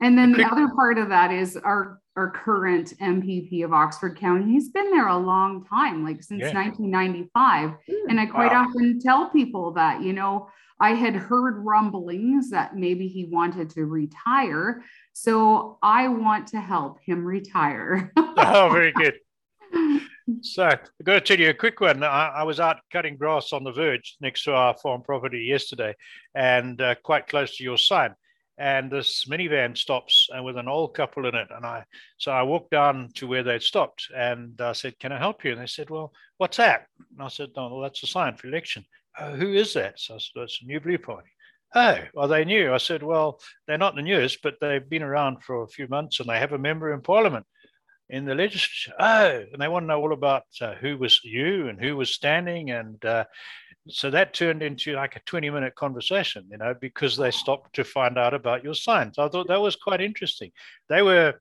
and 0.00 0.16
then 0.16 0.32
the 0.32 0.44
other 0.44 0.68
part 0.68 0.98
of 0.98 1.08
that 1.08 1.32
is 1.32 1.56
our 1.56 2.00
our 2.16 2.30
current 2.30 2.92
mpp 3.00 3.64
of 3.64 3.72
oxford 3.72 4.18
county 4.18 4.52
he's 4.52 4.70
been 4.70 4.90
there 4.90 5.08
a 5.08 5.16
long 5.16 5.64
time 5.64 6.04
like 6.04 6.22
since 6.22 6.40
yeah. 6.40 6.54
1995 6.54 7.74
and 8.08 8.20
i 8.20 8.26
quite 8.26 8.52
wow. 8.52 8.66
often 8.66 9.00
tell 9.00 9.30
people 9.30 9.72
that 9.72 10.02
you 10.02 10.12
know 10.12 10.48
I 10.80 10.94
had 10.94 11.14
heard 11.14 11.62
rumblings 11.64 12.50
that 12.50 12.74
maybe 12.74 13.06
he 13.06 13.26
wanted 13.26 13.68
to 13.70 13.84
retire. 13.84 14.82
So 15.12 15.78
I 15.82 16.08
want 16.08 16.48
to 16.48 16.60
help 16.60 17.00
him 17.00 17.24
retire. 17.24 18.10
oh, 18.16 18.70
very 18.72 18.92
good. 18.92 19.14
So 20.42 20.64
I've 20.64 20.78
got 21.02 21.14
to 21.14 21.20
tell 21.20 21.40
you 21.40 21.50
a 21.50 21.54
quick 21.54 21.80
one. 21.80 22.04
I, 22.04 22.28
I, 22.28 22.42
was 22.44 22.60
out 22.60 22.76
cutting 22.92 23.16
grass 23.16 23.52
on 23.52 23.64
the 23.64 23.72
verge 23.72 24.16
next 24.20 24.44
to 24.44 24.52
our 24.52 24.76
farm 24.76 25.02
property 25.02 25.40
yesterday 25.40 25.96
and 26.36 26.80
uh, 26.80 26.94
quite 27.02 27.26
close 27.26 27.56
to 27.56 27.64
your 27.64 27.76
sign. 27.76 28.14
And 28.60 28.92
this 28.92 29.24
minivan 29.24 29.76
stops 29.76 30.28
and 30.30 30.40
uh, 30.40 30.42
with 30.42 30.58
an 30.58 30.68
old 30.68 30.94
couple 30.94 31.26
in 31.26 31.34
it. 31.34 31.48
And 31.50 31.64
I, 31.64 31.84
so 32.18 32.30
I 32.30 32.42
walked 32.42 32.70
down 32.70 33.08
to 33.14 33.26
where 33.26 33.42
they'd 33.42 33.62
stopped 33.62 34.08
and 34.14 34.60
I 34.60 34.72
said, 34.72 34.98
Can 34.98 35.12
I 35.12 35.18
help 35.18 35.44
you? 35.44 35.52
And 35.52 35.60
they 35.60 35.66
said, 35.66 35.88
Well, 35.88 36.12
what's 36.36 36.58
that? 36.58 36.86
And 37.12 37.22
I 37.22 37.28
said, 37.28 37.48
No, 37.56 37.68
well, 37.68 37.80
that's 37.80 38.02
a 38.02 38.06
sign 38.06 38.36
for 38.36 38.48
election 38.48 38.84
uh, 39.18 39.32
who 39.32 39.52
is 39.52 39.74
that? 39.74 39.98
So 40.00 40.14
I 40.14 40.18
said, 40.18 40.42
it's 40.42 40.60
a 40.62 40.66
New 40.66 40.80
Blue 40.80 40.98
Party. 40.98 41.28
Oh, 41.74 41.98
well, 42.14 42.28
they 42.28 42.44
knew. 42.44 42.72
I 42.72 42.78
said, 42.78 43.02
well, 43.02 43.40
they're 43.66 43.78
not 43.78 43.94
the 43.94 44.02
newest, 44.02 44.42
but 44.42 44.56
they've 44.60 44.88
been 44.88 45.02
around 45.02 45.44
for 45.44 45.62
a 45.62 45.68
few 45.68 45.86
months 45.88 46.18
and 46.18 46.28
they 46.28 46.38
have 46.38 46.52
a 46.52 46.58
member 46.58 46.92
in 46.92 47.00
Parliament 47.00 47.46
in 48.08 48.24
the 48.24 48.34
legislature. 48.34 48.92
Oh, 48.98 49.44
and 49.52 49.62
they 49.62 49.68
want 49.68 49.84
to 49.84 49.86
know 49.86 50.00
all 50.00 50.12
about 50.12 50.42
uh, 50.60 50.74
who 50.74 50.98
was 50.98 51.20
you 51.22 51.68
and 51.68 51.80
who 51.80 51.96
was 51.96 52.12
standing. 52.12 52.70
And 52.70 53.04
uh, 53.04 53.24
so 53.88 54.10
that 54.10 54.34
turned 54.34 54.62
into 54.62 54.94
like 54.94 55.16
a 55.16 55.20
20 55.20 55.50
minute 55.50 55.74
conversation, 55.74 56.46
you 56.50 56.58
know, 56.58 56.74
because 56.80 57.16
they 57.16 57.30
stopped 57.30 57.74
to 57.74 57.84
find 57.84 58.18
out 58.18 58.34
about 58.34 58.62
your 58.62 58.74
signs. 58.74 59.18
I 59.18 59.28
thought 59.28 59.48
that 59.48 59.60
was 59.60 59.76
quite 59.76 60.00
interesting. 60.00 60.52
They 60.88 61.02
were, 61.02 61.34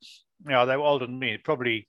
you 0.45 0.51
know, 0.51 0.65
they 0.65 0.77
were 0.77 0.83
older 0.83 1.05
than 1.05 1.19
me, 1.19 1.37
probably 1.37 1.87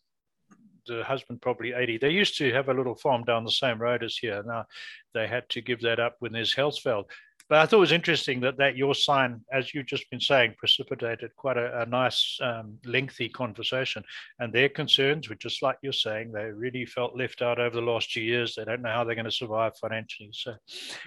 the 0.87 1.05
husband 1.05 1.41
probably 1.41 1.73
80. 1.73 1.99
They 1.99 2.11
used 2.11 2.37
to 2.39 2.53
have 2.53 2.69
a 2.69 2.75
little 2.75 2.97
farm 2.97 3.25
down 3.25 3.45
the 3.45 3.51
same 3.51 3.79
road 3.79 4.03
as 4.03 4.17
here. 4.17 4.43
Now 4.45 4.67
they 5.15 5.27
had 5.27 5.49
to 5.51 5.61
give 5.61 5.81
that 5.83 6.01
up 6.01 6.17
when 6.19 6.33
there's 6.33 6.55
Helsfeld. 6.55 7.05
But 7.51 7.59
I 7.59 7.67
thought 7.67 7.79
it 7.79 7.81
was 7.81 7.93
interesting 7.93 8.39
that 8.43 8.57
that 8.59 8.77
your 8.77 8.95
sign, 8.95 9.41
as 9.53 9.75
you've 9.75 9.87
just 9.87 10.09
been 10.09 10.21
saying, 10.21 10.55
precipitated 10.57 11.35
quite 11.37 11.57
a, 11.57 11.83
a 11.83 11.87
nice, 11.87 12.39
um, 12.41 12.79
lengthy 12.85 13.29
conversation. 13.29 14.05
And 14.39 14.53
their 14.53 14.69
concerns 14.69 15.29
were 15.29 15.35
just 15.35 15.61
like 15.61 15.77
you're 15.83 15.93
saying, 15.93 16.31
they 16.31 16.45
really 16.45 16.87
felt 16.87 17.17
left 17.17 17.43
out 17.43 17.59
over 17.59 17.75
the 17.75 17.83
last 17.83 18.13
two 18.13 18.21
years. 18.21 18.55
They 18.55 18.65
don't 18.65 18.83
know 18.83 18.93
how 18.93 19.03
they're 19.03 19.17
going 19.17 19.25
to 19.25 19.33
survive 19.33 19.77
financially. 19.79 20.31
So, 20.33 20.55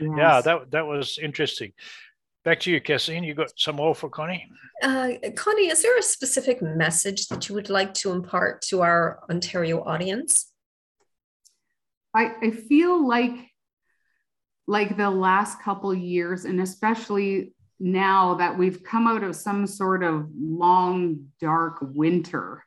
yes. 0.01 0.11
yeah, 0.17 0.41
that 0.41 0.69
that 0.71 0.85
was 0.85 1.17
interesting. 1.17 1.71
Back 2.43 2.59
to 2.61 2.71
you, 2.71 2.81
Kathleen. 2.81 3.23
You 3.23 3.35
got 3.35 3.53
some 3.55 3.77
more 3.77 3.95
for 3.95 4.09
Connie? 4.09 4.45
Uh, 4.81 5.11
Connie, 5.37 5.69
is 5.69 5.81
there 5.81 5.97
a 5.97 6.03
specific 6.03 6.61
message 6.61 7.27
that 7.29 7.47
you 7.47 7.55
would 7.55 7.69
like 7.69 7.93
to 7.95 8.11
impart 8.11 8.63
to 8.63 8.81
our 8.81 9.23
Ontario 9.29 9.81
audience? 9.85 10.51
I, 12.13 12.33
I 12.41 12.51
feel 12.51 13.07
like 13.07 13.31
like 14.67 14.97
the 14.97 15.09
last 15.09 15.61
couple 15.61 15.93
years, 15.93 16.45
and 16.45 16.61
especially 16.61 17.53
now 17.79 18.35
that 18.35 18.57
we've 18.57 18.83
come 18.83 19.07
out 19.07 19.23
of 19.23 19.35
some 19.35 19.67
sort 19.67 20.03
of 20.03 20.29
long, 20.35 21.27
dark 21.39 21.79
winter. 21.81 22.63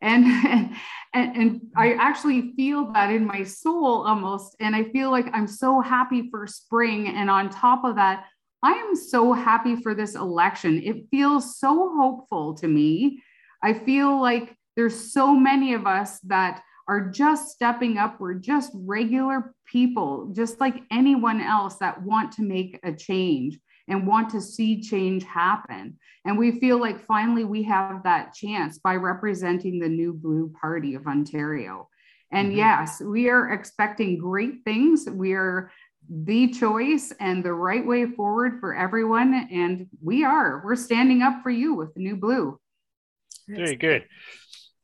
And, 0.00 0.24
and 1.14 1.36
and 1.36 1.60
I 1.76 1.94
actually 1.94 2.52
feel 2.52 2.92
that 2.92 3.10
in 3.10 3.24
my 3.24 3.42
soul 3.42 4.06
almost. 4.06 4.56
And 4.60 4.76
I 4.76 4.84
feel 4.84 5.10
like 5.10 5.26
I'm 5.32 5.46
so 5.46 5.80
happy 5.80 6.28
for 6.30 6.46
spring. 6.46 7.08
And 7.08 7.30
on 7.30 7.50
top 7.50 7.84
of 7.84 7.96
that, 7.96 8.26
I 8.62 8.72
am 8.72 8.94
so 8.94 9.32
happy 9.32 9.76
for 9.76 9.94
this 9.94 10.14
election. 10.14 10.82
It 10.82 11.06
feels 11.10 11.58
so 11.58 11.94
hopeful 11.96 12.54
to 12.54 12.68
me. 12.68 13.22
I 13.62 13.72
feel 13.72 14.20
like 14.20 14.54
there's 14.76 15.12
so 15.12 15.34
many 15.34 15.74
of 15.74 15.86
us 15.86 16.20
that 16.20 16.62
are 16.88 17.10
just 17.10 17.50
stepping 17.50 17.98
up. 17.98 18.18
We're 18.18 18.34
just 18.34 18.72
regular 18.74 19.54
people, 19.66 20.32
just 20.34 20.58
like 20.60 20.82
anyone 20.90 21.40
else 21.40 21.76
that 21.76 22.02
want 22.02 22.32
to 22.32 22.42
make 22.42 22.80
a 22.82 22.92
change. 22.92 23.58
and 23.88 24.06
want 24.06 24.30
to 24.30 24.40
see 24.40 24.80
change 24.80 25.24
happen. 25.24 25.98
And 26.24 26.38
we 26.38 26.60
feel 26.60 26.78
like 26.78 27.06
finally 27.06 27.44
we 27.44 27.62
have 27.64 28.02
that 28.04 28.34
chance 28.34 28.78
by 28.78 28.96
representing 28.96 29.78
the 29.78 29.88
new 29.88 30.12
blue 30.12 30.52
party 30.60 30.94
of 30.94 31.06
Ontario. 31.06 31.88
And 32.30 32.48
mm-hmm. 32.48 32.58
yes, 32.58 33.00
we 33.00 33.28
are 33.30 33.52
expecting 33.52 34.18
great 34.18 34.62
things. 34.64 35.08
We 35.10 35.32
are 35.32 35.72
the 36.10 36.48
choice 36.52 37.12
and 37.18 37.44
the 37.44 37.52
right 37.52 37.86
way 37.86 38.06
forward 38.06 38.60
for 38.60 38.74
everyone. 38.74 39.48
And 39.50 39.86
we 40.02 40.24
are, 40.24 40.62
we're 40.64 40.76
standing 40.76 41.22
up 41.22 41.42
for 41.42 41.50
you 41.50 41.74
with 41.74 41.94
the 41.94 42.00
new 42.00 42.16
blue. 42.16 42.60
Very 43.48 43.76
good. 43.76 44.06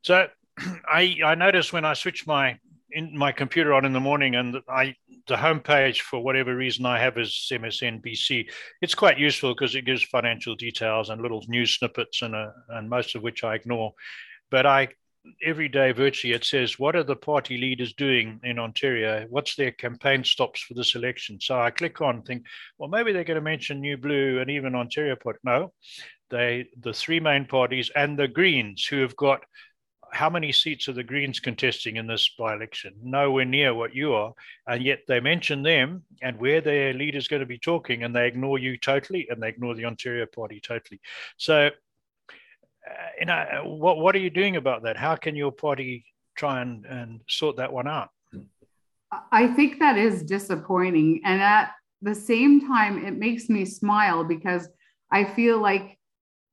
So 0.02 0.28
I, 0.58 1.16
I 1.25 1.34
noticed 1.34 1.73
when 1.73 1.84
I 1.84 1.94
switched 1.94 2.26
my 2.26 2.58
in 2.94 3.16
my 3.18 3.32
computer 3.32 3.75
on 3.75 3.84
in 3.84 3.92
the 3.92 4.00
morning 4.00 4.37
and 4.37 4.56
I 4.68 4.94
the 5.26 5.34
homepage 5.34 6.00
for 6.00 6.20
whatever 6.20 6.54
reason 6.54 6.87
I 6.87 7.00
have 7.00 7.18
is 7.18 7.49
MSNBC. 7.50 8.49
It's 8.80 8.94
quite 8.94 9.18
useful 9.18 9.52
because 9.52 9.75
it 9.75 9.84
gives 9.84 10.02
financial 10.04 10.54
details 10.54 11.11
and 11.11 11.20
little 11.20 11.42
news 11.49 11.75
snippets 11.75 12.23
and 12.23 12.34
uh, 12.34 12.50
and 12.68 12.88
most 12.88 13.16
of 13.16 13.23
which 13.23 13.42
I 13.42 13.56
ignore. 13.56 13.92
But 14.50 14.66
I 14.66 14.88
every 15.42 15.68
day 15.68 15.90
virtually 15.90 16.34
it 16.34 16.44
says 16.44 16.78
what 16.78 16.94
are 16.94 17.02
the 17.02 17.16
party 17.16 17.56
leaders 17.56 17.94
doing 17.94 18.38
in 18.44 18.58
ontario 18.58 19.26
what's 19.30 19.56
their 19.56 19.73
campaign 19.73 20.23
stops 20.23 20.61
for 20.61 20.75
this 20.75 20.94
election 20.94 21.40
so 21.40 21.58
i 21.58 21.70
click 21.70 22.02
on 22.02 22.20
think 22.23 22.44
well 22.76 22.90
maybe 22.90 23.11
they're 23.11 23.25
going 23.25 23.34
to 23.34 23.40
mention 23.40 23.80
new 23.80 23.96
blue 23.96 24.38
and 24.40 24.50
even 24.50 24.75
ontario 24.75 25.16
put 25.16 25.37
no 25.42 25.73
they 26.30 26.66
the 26.80 26.92
three 26.92 27.20
main 27.20 27.46
parties 27.46 27.90
and 27.96 28.18
the 28.18 28.28
greens 28.28 28.84
who 28.84 29.00
have 29.00 29.16
got 29.16 29.40
how 30.14 30.30
many 30.30 30.52
seats 30.52 30.88
are 30.88 30.92
the 30.92 31.02
greens 31.02 31.40
contesting 31.40 31.97
in 31.97 32.06
this 32.06 32.30
by-election 32.38 32.94
nowhere 33.02 33.44
near 33.44 33.75
what 33.75 33.94
you 33.94 34.14
are 34.14 34.33
and 34.68 34.83
yet 34.83 35.00
they 35.09 35.21
mention 35.21 35.62
them 35.62 36.02
and 36.23 36.38
where 36.38 36.61
their 36.61 36.92
leader's 36.92 37.28
going 37.28 37.40
to 37.40 37.47
be 37.47 37.59
talking 37.59 38.04
and 38.04 38.14
they 38.14 38.26
ignore 38.26 38.59
you 38.59 38.76
totally 38.76 39.26
and 39.30 39.42
they 39.42 39.49
ignore 39.49 39.75
the 39.75 39.85
ontario 39.85 40.26
party 40.26 40.61
totally 40.61 41.00
so 41.37 41.71
uh, 42.88 42.92
you 43.18 43.26
know, 43.26 43.62
what 43.64 43.99
what 43.99 44.14
are 44.14 44.18
you 44.18 44.30
doing 44.30 44.56
about 44.56 44.83
that? 44.83 44.97
How 44.97 45.16
can 45.16 45.37
your 45.37 45.52
party 45.52 46.04
try 46.37 46.61
and, 46.61 46.85
and 46.85 47.21
sort 47.28 47.56
that 47.56 47.73
one 47.73 47.88
out? 47.88 48.11
I 49.30 49.47
think 49.47 49.78
that 49.78 49.97
is 49.97 50.23
disappointing. 50.23 51.21
And 51.25 51.40
at 51.40 51.71
the 52.02 52.14
same 52.14 52.66
time, 52.66 53.04
it 53.04 53.16
makes 53.16 53.49
me 53.49 53.64
smile 53.64 54.25
because 54.25 54.68
I 55.11 55.25
feel 55.25 55.61
like 55.61 55.99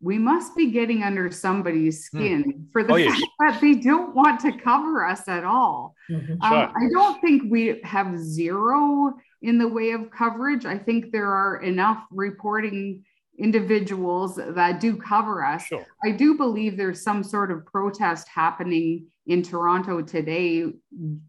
we 0.01 0.17
must 0.17 0.55
be 0.55 0.71
getting 0.71 1.03
under 1.03 1.31
somebody's 1.31 2.07
hmm. 2.09 2.17
skin 2.17 2.43
mm. 2.43 2.71
for 2.71 2.83
the 2.83 2.93
oh, 2.93 2.97
yes. 2.97 3.19
fact 3.19 3.31
that 3.39 3.61
they 3.61 3.75
don't 3.75 4.15
want 4.15 4.39
to 4.41 4.51
cover 4.57 5.05
us 5.05 5.27
at 5.27 5.43
all. 5.43 5.95
Mm-hmm. 6.09 6.41
Um, 6.41 6.51
sure. 6.51 6.73
I 6.75 6.89
don't 6.91 7.21
think 7.21 7.43
we 7.49 7.79
have 7.83 8.17
zero 8.17 9.13
in 9.41 9.57
the 9.57 9.67
way 9.67 9.91
of 9.91 10.09
coverage. 10.11 10.65
I 10.65 10.77
think 10.77 11.11
there 11.11 11.31
are 11.31 11.61
enough 11.61 12.03
reporting 12.11 13.03
individuals 13.37 14.35
that 14.35 14.79
do 14.79 14.97
cover 14.97 15.43
us. 15.43 15.63
Sure. 15.65 15.85
I 16.03 16.11
do 16.11 16.35
believe 16.35 16.77
there's 16.77 17.03
some 17.03 17.23
sort 17.23 17.51
of 17.51 17.65
protest 17.65 18.27
happening 18.27 19.07
in 19.27 19.41
Toronto 19.41 20.01
today 20.01 20.65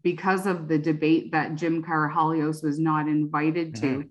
because 0.03 0.45
of 0.45 0.67
the 0.67 0.77
debate 0.77 1.31
that 1.31 1.55
Jim 1.55 1.83
Karahalios 1.83 2.63
was 2.63 2.79
not 2.79 3.07
invited 3.07 3.75
to. 3.75 4.09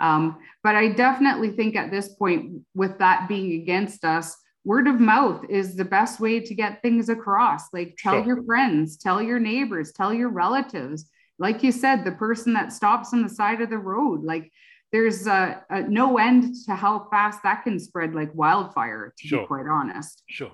Um, 0.00 0.38
but 0.62 0.74
I 0.74 0.88
definitely 0.88 1.50
think 1.50 1.76
at 1.76 1.90
this 1.90 2.08
point, 2.14 2.62
with 2.74 2.98
that 2.98 3.28
being 3.28 3.60
against 3.60 4.04
us, 4.04 4.36
word 4.64 4.88
of 4.88 4.98
mouth 4.98 5.44
is 5.48 5.76
the 5.76 5.84
best 5.84 6.20
way 6.20 6.40
to 6.40 6.54
get 6.54 6.82
things 6.82 7.08
across. 7.08 7.72
Like 7.72 7.96
tell 7.98 8.14
sure. 8.14 8.26
your 8.26 8.44
friends, 8.44 8.96
tell 8.96 9.22
your 9.22 9.38
neighbors, 9.38 9.92
tell 9.92 10.12
your 10.12 10.30
relatives. 10.30 11.10
Like 11.38 11.62
you 11.62 11.72
said, 11.72 12.04
the 12.04 12.12
person 12.12 12.54
that 12.54 12.72
stops 12.72 13.12
on 13.12 13.22
the 13.22 13.28
side 13.28 13.60
of 13.60 13.70
the 13.70 13.78
road, 13.78 14.24
like 14.24 14.50
there's 14.94 15.26
a, 15.26 15.60
a, 15.70 15.82
no 15.82 16.18
end 16.18 16.54
to 16.66 16.74
how 16.76 17.08
fast 17.10 17.42
that 17.42 17.64
can 17.64 17.80
spread 17.80 18.14
like 18.14 18.32
wildfire 18.32 19.12
to 19.18 19.26
sure. 19.26 19.40
be 19.40 19.46
quite 19.46 19.66
honest 19.66 20.22
sure 20.28 20.52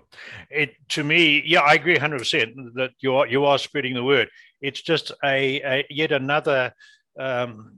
it 0.48 0.72
to 0.88 1.04
me 1.04 1.42
yeah 1.44 1.60
i 1.60 1.74
agree 1.74 1.94
100% 1.94 2.72
that 2.74 2.92
you 3.00 3.14
are 3.14 3.26
you 3.26 3.44
are 3.44 3.58
spreading 3.58 3.92
the 3.92 4.02
word 4.02 4.30
it's 4.62 4.80
just 4.80 5.12
a, 5.22 5.60
a 5.60 5.86
yet 5.90 6.10
another 6.10 6.72
um, 7.20 7.72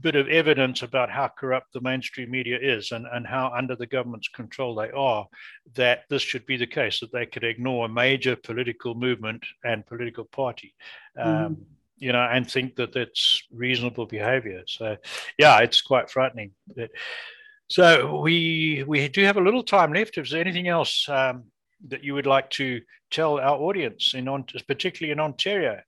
bit 0.00 0.16
of 0.16 0.28
evidence 0.28 0.82
about 0.82 1.10
how 1.10 1.28
corrupt 1.28 1.72
the 1.72 1.80
mainstream 1.80 2.30
media 2.30 2.58
is 2.60 2.90
and, 2.90 3.06
and 3.12 3.26
how 3.26 3.52
under 3.56 3.76
the 3.76 3.86
government's 3.86 4.28
control 4.28 4.74
they 4.74 4.90
are 4.90 5.26
that 5.74 6.00
this 6.10 6.22
should 6.22 6.44
be 6.46 6.56
the 6.56 6.66
case 6.66 6.98
that 6.98 7.12
they 7.12 7.24
could 7.24 7.44
ignore 7.44 7.86
a 7.86 7.88
major 7.88 8.34
political 8.34 8.94
movement 8.94 9.44
and 9.64 9.86
political 9.86 10.24
party 10.24 10.74
um, 11.16 11.56
mm 11.56 11.56
you 11.98 12.12
know, 12.12 12.28
and 12.30 12.50
think 12.50 12.76
that 12.76 12.92
that's 12.92 13.42
reasonable 13.52 14.06
behavior. 14.06 14.62
So, 14.66 14.96
yeah, 15.36 15.58
it's 15.58 15.80
quite 15.80 16.10
frightening. 16.10 16.52
So 17.68 18.20
we 18.20 18.84
we 18.86 19.08
do 19.08 19.24
have 19.24 19.36
a 19.36 19.42
little 19.42 19.62
time 19.62 19.92
left. 19.92 20.16
Is 20.16 20.30
there 20.30 20.40
anything 20.40 20.68
else 20.68 21.06
um, 21.08 21.44
that 21.88 22.02
you 22.02 22.14
would 22.14 22.26
like 22.26 22.50
to 22.50 22.80
tell 23.10 23.38
our 23.38 23.58
audience 23.58 24.14
in 24.14 24.26
particularly 24.66 25.12
in 25.12 25.20
Ontario? 25.20 25.80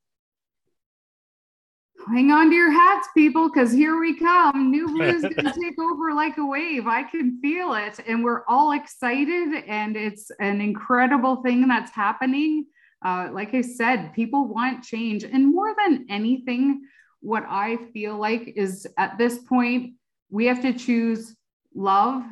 Hang 2.09 2.31
on 2.31 2.51
to 2.51 2.57
your 2.57 2.71
hats, 2.71 3.09
people, 3.15 3.49
because 3.49 3.73
here 3.73 4.01
we 4.01 4.19
come. 4.19 4.71
New 4.71 4.89
Blue 4.95 5.05
is 5.05 5.23
going 5.23 5.35
to 5.35 5.61
take 5.61 5.79
over 5.79 6.15
like 6.15 6.39
a 6.39 6.45
wave. 6.45 6.87
I 6.87 7.03
can 7.03 7.41
feel 7.41 7.75
it, 7.75 8.01
and 8.07 8.25
we're 8.25 8.45
all 8.47 8.73
excited, 8.73 9.65
and 9.67 9.97
it's 9.97 10.31
an 10.41 10.61
incredible 10.61 11.43
thing 11.43 11.69
that's 11.69 11.91
happening 11.91 12.67
uh, 13.05 13.31
like 13.33 13.55
I 13.55 13.63
said, 13.63 14.13
people 14.13 14.47
want 14.47 14.85
change. 14.85 15.25
And 15.25 15.55
more 15.55 15.75
than 15.77 16.07
anything, 16.09 16.83
what 17.21 17.45
I 17.49 17.77
feel 17.93 18.19
like 18.19 18.53
is 18.57 18.87
at 18.99 19.17
this 19.19 19.39
point, 19.39 19.95
we 20.31 20.47
have 20.47 20.63
to 20.63 20.73
choose 20.73 21.35
love, 21.75 22.23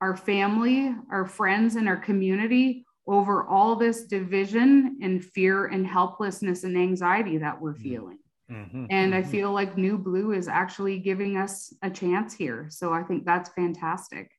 our 0.00 0.16
family, 0.16 0.94
our 1.10 1.26
friends, 1.26 1.76
and 1.76 1.88
our 1.88 1.96
community 1.96 2.84
over 3.06 3.46
all 3.46 3.76
this 3.76 4.04
division 4.04 4.98
and 5.02 5.24
fear 5.24 5.66
and 5.66 5.86
helplessness 5.86 6.64
and 6.64 6.76
anxiety 6.76 7.38
that 7.38 7.60
we're 7.60 7.72
mm-hmm. 7.72 7.82
feeling. 7.82 8.18
Mm-hmm. 8.50 8.86
And 8.90 9.14
I 9.14 9.22
mm-hmm. 9.22 9.30
feel 9.30 9.52
like 9.52 9.76
New 9.76 9.98
Blue 9.98 10.32
is 10.32 10.48
actually 10.48 10.98
giving 10.98 11.36
us 11.36 11.72
a 11.82 11.90
chance 11.90 12.34
here. 12.34 12.68
So 12.70 12.92
I 12.92 13.02
think 13.02 13.24
that's 13.24 13.50
fantastic. 13.50 14.30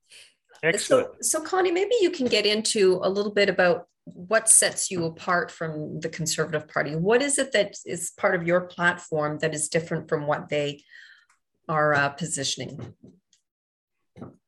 Excellent. 0.64 1.10
So, 1.22 1.40
so 1.40 1.46
Connie, 1.46 1.72
maybe 1.72 1.96
you 2.02 2.10
can 2.10 2.28
get 2.28 2.46
into 2.46 3.00
a 3.04 3.10
little 3.10 3.34
bit 3.34 3.50
about 3.50 3.88
what 4.14 4.50
sets 4.50 4.90
you 4.90 5.06
apart 5.06 5.52
from 5.52 6.00
the 6.00 6.10
Conservative 6.10 6.68
Party? 6.68 6.96
What 6.96 7.22
is 7.22 7.38
it 7.38 7.52
that 7.52 7.76
is 7.86 8.12
part 8.12 8.36
of 8.36 8.48
your 8.48 8.62
platform 8.62 9.40
that 9.40 9.54
is 9.54 9.70
different 9.70 10.08
from 10.08 10.26
what 10.26 10.50
they 10.50 10.84
are 11.68 11.94
uh, 11.94 12.10
positioning? 12.10 12.94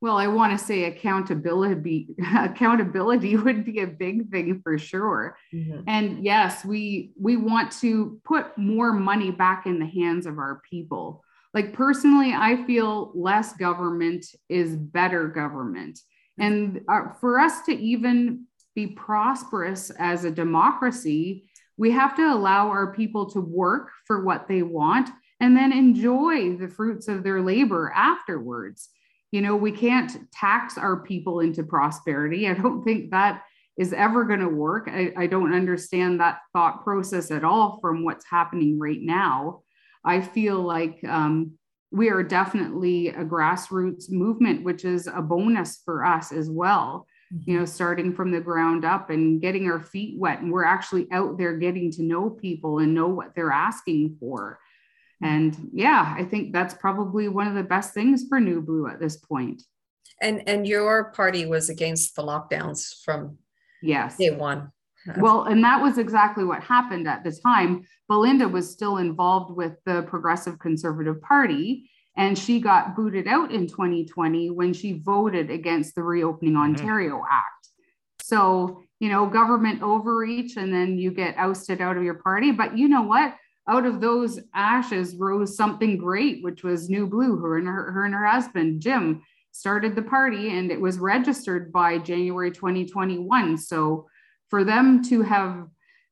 Well, 0.02 0.18
I 0.18 0.28
want 0.28 0.58
to 0.58 0.64
say 0.64 0.86
accountability. 0.86 2.16
Accountability 2.38 3.36
would 3.38 3.66
be 3.66 3.82
a 3.82 3.88
big 3.88 4.30
thing 4.32 4.62
for 4.64 4.78
sure. 4.78 5.38
Mm-hmm. 5.54 5.82
And 5.88 6.24
yes, 6.24 6.64
we 6.64 7.12
we 7.20 7.36
want 7.36 7.72
to 7.82 8.20
put 8.24 8.58
more 8.58 8.94
money 8.94 9.32
back 9.32 9.66
in 9.66 9.80
the 9.80 9.86
hands 9.86 10.26
of 10.26 10.38
our 10.38 10.62
people. 10.70 11.24
Like 11.54 11.74
personally, 11.74 12.34
I 12.34 12.64
feel 12.66 13.12
less 13.16 13.54
government 13.54 14.26
is 14.48 14.76
better 14.76 15.28
government. 15.28 16.00
And 16.38 16.82
uh, 16.88 17.14
for 17.20 17.40
us 17.40 17.64
to 17.64 17.74
even 17.74 18.46
be 18.76 18.88
prosperous 18.88 19.90
as 19.90 20.24
a 20.24 20.32
democracy, 20.32 21.50
we 21.76 21.92
have 21.92 22.16
to 22.16 22.34
allow 22.34 22.68
our 22.68 22.94
people 22.94 23.30
to 23.32 23.42
work 23.42 23.90
for 24.06 24.24
what 24.24 24.48
they 24.48 24.62
want 24.62 25.10
and 25.40 25.56
then 25.56 25.74
enjoy 25.74 26.56
the 26.56 26.68
fruits 26.68 27.08
of 27.08 27.24
their 27.24 27.42
labor 27.42 27.92
afterwards. 27.96 28.90
You 29.32 29.42
know, 29.42 29.56
we 29.56 29.72
can't 29.72 30.12
tax 30.32 30.78
our 30.78 31.04
people 31.04 31.40
into 31.40 31.64
prosperity. 31.64 32.48
I 32.48 32.54
don't 32.54 32.84
think 32.84 33.12
that 33.12 33.44
is 33.78 33.94
ever 33.94 34.26
going 34.26 34.42
to 34.42 34.50
work. 34.50 34.90
I, 34.92 35.14
I, 35.16 35.28
don't 35.28 35.54
understand 35.54 36.20
that 36.20 36.40
thought 36.52 36.84
process 36.84 37.32
at 37.32 37.46
all 37.46 37.80
from 37.80 38.04
what's 38.04 38.26
happening 38.30 38.78
right 38.78 39.00
now. 39.00 39.62
I 40.04 40.20
feel 40.20 40.60
like 40.60 41.00
um, 41.08 41.54
we 41.90 42.10
are 42.10 42.22
definitely 42.22 43.10
a 43.10 43.24
grassroots 43.24 44.12
movement, 44.12 44.66
which 44.66 44.84
is 44.84 45.08
a 45.08 45.22
bonus 45.22 45.82
for 45.86 46.04
us 46.04 46.34
as 46.34 46.50
well 46.50 47.08
you 47.46 47.60
know, 47.60 47.66
starting 47.66 48.14
from 48.14 48.32
the 48.32 48.40
ground 48.40 48.84
up 48.84 49.10
and 49.10 49.42
getting 49.42 49.70
our 49.70 49.80
feet 49.80 50.18
wet. 50.18 50.42
And 50.42 50.52
we're 50.52 50.64
actually 50.64 51.08
out 51.12 51.38
there 51.38 51.58
getting 51.58 51.92
to 51.92 52.04
know 52.04 52.30
people 52.30 52.80
and 52.80 52.94
know 52.94 53.08
what 53.08 53.36
they're 53.36 53.52
asking 53.52 54.18
for. 54.20 54.60
And 55.22 55.70
yeah, 55.74 56.16
I 56.18 56.24
think 56.24 56.54
that's 56.54 56.74
probably 56.74 57.28
one 57.28 57.48
of 57.48 57.56
the 57.56 57.64
best 57.64 57.94
things 57.94 58.26
for 58.28 58.40
New 58.40 58.62
Blue 58.62 58.88
at 58.88 59.00
this 59.00 59.18
point. 59.18 59.64
And 60.22 60.48
and 60.48 60.68
your 60.68 61.12
party 61.12 61.46
was 61.46 61.70
against 61.70 62.16
the 62.16 62.24
lockdowns 62.24 63.04
from 63.04 63.38
yes 63.82 64.18
day 64.18 64.32
one. 64.32 64.72
Well, 65.18 65.46
and 65.46 65.64
that 65.64 65.82
was 65.82 65.98
exactly 65.98 66.44
what 66.44 66.62
happened 66.62 67.08
at 67.08 67.24
the 67.24 67.32
time. 67.32 67.84
Belinda 68.10 68.48
was 68.48 68.70
still 68.70 68.98
involved 68.98 69.56
with 69.56 69.74
the 69.86 70.04
Progressive 70.04 70.60
Conservative 70.60 71.22
Party 71.22 71.90
and 72.20 72.38
she 72.38 72.60
got 72.60 72.98
booted 72.98 73.30
out 73.30 73.52
in 73.52 73.66
2020 73.66 74.50
when 74.50 74.74
she 74.74 75.00
voted 75.00 75.50
against 75.50 75.96
the 75.96 76.04
Reopening 76.04 76.54
mm-hmm. 76.54 76.64
Ontario 76.64 77.24
Act. 77.32 77.70
So, 78.22 78.82
you 79.00 79.08
know, 79.08 79.26
government 79.26 79.82
overreach 79.82 80.58
and 80.58 80.74
then 80.74 80.98
you 80.98 81.12
get 81.12 81.38
ousted 81.38 81.80
out 81.80 81.96
of 81.96 82.04
your 82.04 82.16
party. 82.16 82.52
But 82.52 82.78
you 82.78 82.90
know 82.90 83.04
what? 83.04 83.36
Out 83.70 83.86
of 83.86 84.02
those 84.02 84.40
ashes 84.56 85.16
rose 85.16 85.56
something 85.56 85.96
great, 85.96 86.44
which 86.44 86.64
was 86.64 86.90
New 86.90 87.06
Blue, 87.06 87.38
her 87.38 87.60
and 87.60 87.68
her, 87.68 87.92
her 87.92 88.06
and 88.06 88.16
her 88.16 88.26
husband, 88.26 88.82
Jim. 88.82 89.22
started 89.52 89.96
the 89.96 90.02
party 90.02 90.58
and 90.58 90.72
it 90.72 90.82
was 90.82 90.98
registered 90.98 91.72
by 91.72 92.00
January 92.00 92.50
2021. 92.50 93.58
So 93.60 94.08
for 94.50 94.64
them 94.64 95.04
to 95.04 95.22
have 95.22 95.68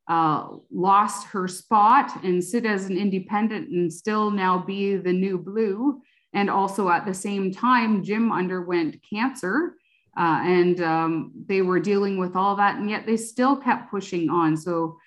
uh, 0.07 0.49
lost 0.71 1.25
her 1.27 1.47
spot 1.47 2.23
and 2.23 2.43
sit 2.43 2.63
as 2.63 2.85
an 2.85 2.97
independent 2.97 3.69
and 3.69 3.91
still 3.91 4.29
now 4.29 4.59
be 4.59 4.95
the 4.95 5.11
new 5.11 5.39
blue. 5.39 5.99
And 6.33 6.51
also 6.51 6.89
at 6.89 7.07
the 7.07 7.13
same 7.13 7.51
time, 7.51 8.03
Jim 8.03 8.31
underwent 8.31 8.97
cancer 9.09 9.73
uh, 10.15 10.41
and 10.43 10.81
um, 10.81 11.31
they 11.47 11.63
were 11.63 11.79
dealing 11.79 12.19
with 12.19 12.35
all 12.35 12.55
that. 12.55 12.77
And 12.77 12.87
yet 12.87 13.07
they 13.07 13.17
still 13.17 13.55
kept 13.55 13.89
pushing 13.89 14.29
on. 14.29 14.55
So 14.55 14.97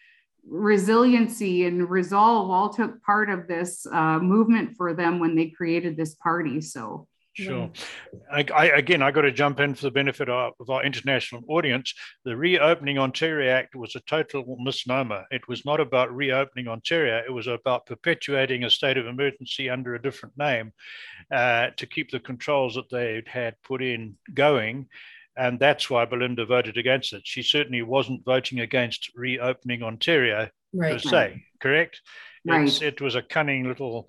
resiliency 0.50 1.64
and 1.64 1.88
resolve 1.88 2.50
all 2.50 2.68
took 2.68 3.02
part 3.02 3.30
of 3.30 3.46
this 3.46 3.86
uh, 3.86 4.18
movement 4.18 4.76
for 4.76 4.92
them 4.92 5.20
when 5.20 5.36
they 5.36 5.46
created 5.46 5.96
this 5.96 6.14
party. 6.16 6.60
So 6.60 7.06
Sure. 7.34 7.70
I, 8.30 8.44
I, 8.54 8.64
again, 8.66 9.02
I 9.02 9.12
got 9.12 9.22
to 9.22 9.30
jump 9.30 9.60
in 9.60 9.74
for 9.74 9.82
the 9.82 9.90
benefit 9.90 10.28
of, 10.28 10.52
of, 10.58 10.68
our 10.68 10.84
international 10.84 11.42
audience. 11.48 11.94
The 12.24 12.36
Reopening 12.36 12.98
Ontario 12.98 13.52
Act 13.52 13.76
was 13.76 13.94
a 13.94 14.00
total 14.00 14.56
misnomer. 14.60 15.24
It 15.30 15.46
was 15.46 15.64
not 15.64 15.78
about 15.78 16.14
reopening 16.14 16.66
Ontario. 16.66 17.22
It 17.24 17.32
was 17.32 17.46
about 17.46 17.86
perpetuating 17.86 18.64
a 18.64 18.70
state 18.70 18.96
of 18.96 19.06
emergency 19.06 19.70
under 19.70 19.94
a 19.94 20.02
different 20.02 20.36
name 20.36 20.72
uh, 21.30 21.68
to 21.76 21.86
keep 21.86 22.10
the 22.10 22.20
controls 22.20 22.74
that 22.74 22.90
they 22.90 23.22
had 23.26 23.54
put 23.62 23.80
in 23.80 24.16
going. 24.34 24.88
And 25.40 25.58
that's 25.58 25.88
why 25.88 26.04
Belinda 26.04 26.44
voted 26.44 26.76
against 26.76 27.14
it. 27.14 27.22
She 27.24 27.42
certainly 27.42 27.80
wasn't 27.80 28.26
voting 28.26 28.60
against 28.60 29.10
reopening 29.14 29.82
Ontario 29.82 30.50
right. 30.74 30.92
per 30.92 30.98
se, 30.98 31.44
correct? 31.60 32.02
Right. 32.44 32.82
it 32.82 33.00
was 33.00 33.14
a 33.14 33.22
cunning 33.22 33.64
little 33.64 34.06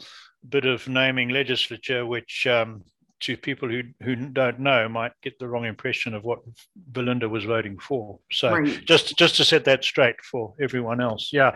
bit 0.47 0.65
of 0.65 0.89
naming 0.89 1.29
legislature, 1.29 2.05
which 2.05 2.45
um, 2.47 2.83
to 3.21 3.37
people 3.37 3.69
who, 3.69 3.83
who 4.03 4.17
don't 4.17 4.59
know 4.59 4.89
might 4.89 5.13
get 5.21 5.39
the 5.39 5.47
wrong 5.47 5.63
impression 5.63 6.13
of 6.13 6.25
what 6.25 6.39
Belinda 6.75 7.29
was 7.29 7.45
voting 7.45 7.79
for. 7.79 8.19
So 8.29 8.51
right. 8.51 8.85
just 8.85 9.17
just 9.17 9.37
to 9.37 9.45
set 9.45 9.63
that 9.65 9.85
straight 9.85 10.19
for 10.21 10.53
everyone 10.59 10.99
else. 10.99 11.29
Yeah. 11.31 11.55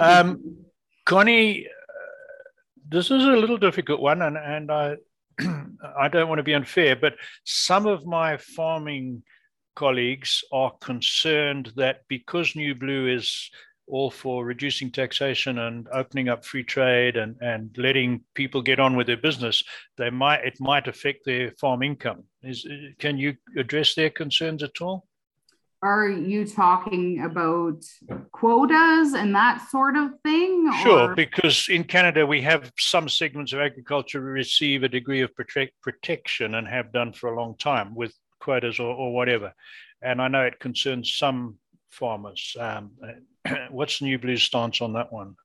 Um, 0.00 0.56
Connie, 1.04 1.66
uh, 1.66 1.70
this 2.88 3.12
is 3.12 3.24
a 3.24 3.36
little 3.36 3.58
difficult 3.58 4.00
one, 4.00 4.22
and, 4.22 4.36
and 4.36 4.72
I 4.72 4.96
I 5.98 6.08
don't 6.08 6.28
want 6.28 6.38
to 6.38 6.44
be 6.44 6.54
unfair, 6.54 6.96
but 6.96 7.14
some 7.44 7.86
of 7.86 8.06
my 8.06 8.36
farming 8.36 9.22
colleagues 9.74 10.44
are 10.52 10.72
concerned 10.80 11.72
that 11.76 12.02
because 12.08 12.56
New 12.56 12.74
Blue 12.74 13.08
is 13.08 13.50
all 13.86 14.10
for 14.10 14.44
reducing 14.44 14.90
taxation 14.90 15.58
and 15.58 15.88
opening 15.92 16.28
up 16.28 16.44
free 16.44 16.64
trade 16.64 17.16
and, 17.16 17.36
and 17.40 17.76
letting 17.76 18.22
people 18.34 18.62
get 18.62 18.80
on 18.80 18.96
with 18.96 19.06
their 19.06 19.16
business, 19.16 19.62
they 19.98 20.10
might 20.10 20.44
it 20.44 20.58
might 20.60 20.88
affect 20.88 21.24
their 21.24 21.50
farm 21.52 21.82
income. 21.82 22.24
Is 22.42 22.66
can 22.98 23.18
you 23.18 23.36
address 23.58 23.94
their 23.94 24.10
concerns 24.10 24.62
at 24.62 24.80
all? 24.80 25.06
Are 25.84 26.08
you 26.08 26.46
talking 26.46 27.22
about 27.24 27.84
quotas 28.32 29.12
and 29.12 29.34
that 29.34 29.68
sort 29.70 29.96
of 29.96 30.12
thing? 30.22 30.72
Sure, 30.82 31.10
or? 31.10 31.14
because 31.14 31.68
in 31.68 31.84
Canada 31.84 32.26
we 32.26 32.40
have 32.40 32.72
some 32.78 33.06
segments 33.06 33.52
of 33.52 33.60
agriculture 33.60 34.22
receive 34.22 34.82
a 34.82 34.88
degree 34.88 35.20
of 35.20 35.34
protect, 35.34 35.78
protection 35.82 36.54
and 36.54 36.66
have 36.66 36.90
done 36.90 37.12
for 37.12 37.34
a 37.34 37.36
long 37.36 37.54
time 37.58 37.94
with 37.94 38.14
quotas 38.40 38.80
or, 38.80 38.94
or 38.94 39.12
whatever. 39.12 39.52
And 40.00 40.22
I 40.22 40.28
know 40.28 40.40
it 40.44 40.58
concerns 40.58 41.12
some 41.12 41.58
farmers. 41.90 42.56
Um, 42.58 42.92
what's 43.70 44.00
New 44.00 44.18
Blue's 44.18 44.42
stance 44.42 44.80
on 44.80 44.94
that 44.94 45.12
one? 45.12 45.36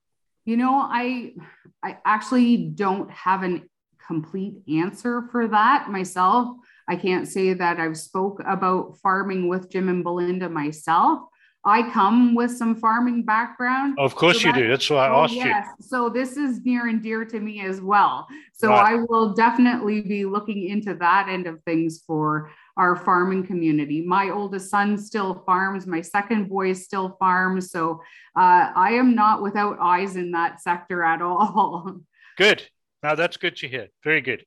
You 0.46 0.56
know, 0.56 0.74
I 0.74 1.34
I 1.82 1.98
actually 2.06 2.56
don't 2.56 3.10
have 3.10 3.44
a 3.44 3.60
complete 4.06 4.54
answer 4.68 5.28
for 5.30 5.48
that 5.48 5.90
myself. 5.90 6.56
I 6.90 6.96
can't 6.96 7.28
say 7.28 7.52
that 7.52 7.78
I've 7.78 7.96
spoke 7.96 8.42
about 8.44 8.98
farming 8.98 9.46
with 9.46 9.70
Jim 9.70 9.88
and 9.88 10.02
Belinda 10.02 10.48
myself. 10.48 11.20
I 11.64 11.88
come 11.92 12.34
with 12.34 12.50
some 12.50 12.74
farming 12.74 13.24
background. 13.24 13.96
Of 13.96 14.16
course 14.16 14.42
so 14.42 14.48
you 14.48 14.54
do. 14.54 14.68
That's 14.68 14.90
why 14.90 15.06
I 15.06 15.10
oh, 15.10 15.22
asked 15.22 15.34
yes. 15.34 15.66
you. 15.78 15.86
So 15.86 16.08
this 16.08 16.36
is 16.36 16.64
near 16.64 16.88
and 16.88 17.00
dear 17.00 17.24
to 17.24 17.38
me 17.38 17.60
as 17.60 17.80
well. 17.80 18.26
So 18.54 18.70
right. 18.70 18.94
I 18.94 19.04
will 19.08 19.34
definitely 19.34 20.00
be 20.00 20.24
looking 20.24 20.66
into 20.66 20.94
that 20.94 21.28
end 21.28 21.46
of 21.46 21.62
things 21.62 22.02
for 22.04 22.50
our 22.76 22.96
farming 22.96 23.46
community. 23.46 24.00
My 24.00 24.30
oldest 24.30 24.68
son 24.68 24.98
still 24.98 25.44
farms. 25.46 25.86
My 25.86 26.00
second 26.00 26.48
boy 26.48 26.72
still 26.72 27.16
farms. 27.20 27.70
So 27.70 28.00
uh, 28.36 28.72
I 28.74 28.94
am 28.94 29.14
not 29.14 29.42
without 29.42 29.78
eyes 29.80 30.16
in 30.16 30.32
that 30.32 30.60
sector 30.60 31.04
at 31.04 31.22
all. 31.22 32.00
Good. 32.36 32.66
Now 33.02 33.14
that's 33.14 33.36
good 33.36 33.56
to 33.56 33.68
hear. 33.68 33.88
Very 34.04 34.20
good. 34.20 34.44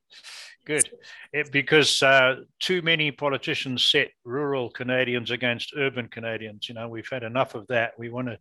Good. 0.66 0.88
It, 1.32 1.52
because 1.52 2.02
uh, 2.02 2.36
too 2.58 2.80
many 2.82 3.10
politicians 3.10 3.88
set 3.88 4.10
rural 4.24 4.70
Canadians 4.70 5.30
against 5.30 5.74
urban 5.76 6.08
Canadians. 6.08 6.68
You 6.68 6.74
know, 6.74 6.88
we've 6.88 7.08
had 7.10 7.22
enough 7.22 7.54
of 7.54 7.66
that. 7.68 7.92
We 7.98 8.08
want 8.08 8.28
to 8.28 8.38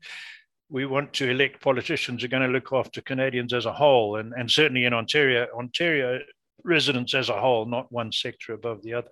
we 0.70 0.86
want 0.86 1.14
to 1.14 1.30
elect 1.30 1.62
politicians 1.62 2.22
who 2.22 2.26
are 2.26 2.30
going 2.30 2.44
to 2.44 2.50
look 2.50 2.72
after 2.74 3.02
Canadians 3.02 3.54
as 3.54 3.66
a 3.66 3.74
whole, 3.74 4.16
and, 4.16 4.34
and 4.34 4.50
certainly 4.50 4.86
in 4.86 4.94
Ontario, 4.94 5.48
Ontario 5.56 6.20
residents 6.64 7.14
as 7.14 7.30
a 7.30 7.40
whole, 7.40 7.66
not 7.66 7.92
one 7.92 8.12
sector 8.12 8.54
above 8.54 8.82
the 8.82 8.94
other. 8.94 9.12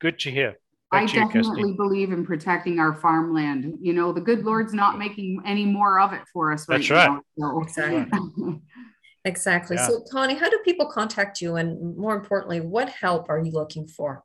Good 0.00 0.18
to 0.20 0.30
hear. 0.30 0.56
Back 0.90 1.02
I 1.02 1.06
to 1.06 1.14
definitely 1.14 1.70
you, 1.70 1.76
believe 1.76 2.12
in 2.12 2.24
protecting 2.24 2.78
our 2.78 2.94
farmland. 2.94 3.78
You 3.80 3.92
know, 3.92 4.12
the 4.12 4.20
good 4.20 4.44
Lord's 4.44 4.72
not 4.72 4.98
making 4.98 5.42
any 5.44 5.64
more 5.64 5.98
of 5.98 6.12
it 6.12 6.22
for 6.32 6.52
us 6.52 6.68
right 6.68 6.78
That's 6.78 6.90
right. 6.90 7.20
Now, 7.36 7.62
so. 7.68 7.84
Exactly. 7.84 8.60
Exactly. 9.24 9.76
Yeah. 9.76 9.88
So, 9.88 10.02
Connie, 10.10 10.34
how 10.34 10.50
do 10.50 10.58
people 10.64 10.86
contact 10.86 11.40
you? 11.40 11.54
And 11.56 11.96
more 11.96 12.14
importantly, 12.14 12.60
what 12.60 12.90
help 12.90 13.30
are 13.30 13.40
you 13.40 13.52
looking 13.52 13.86
for? 13.86 14.22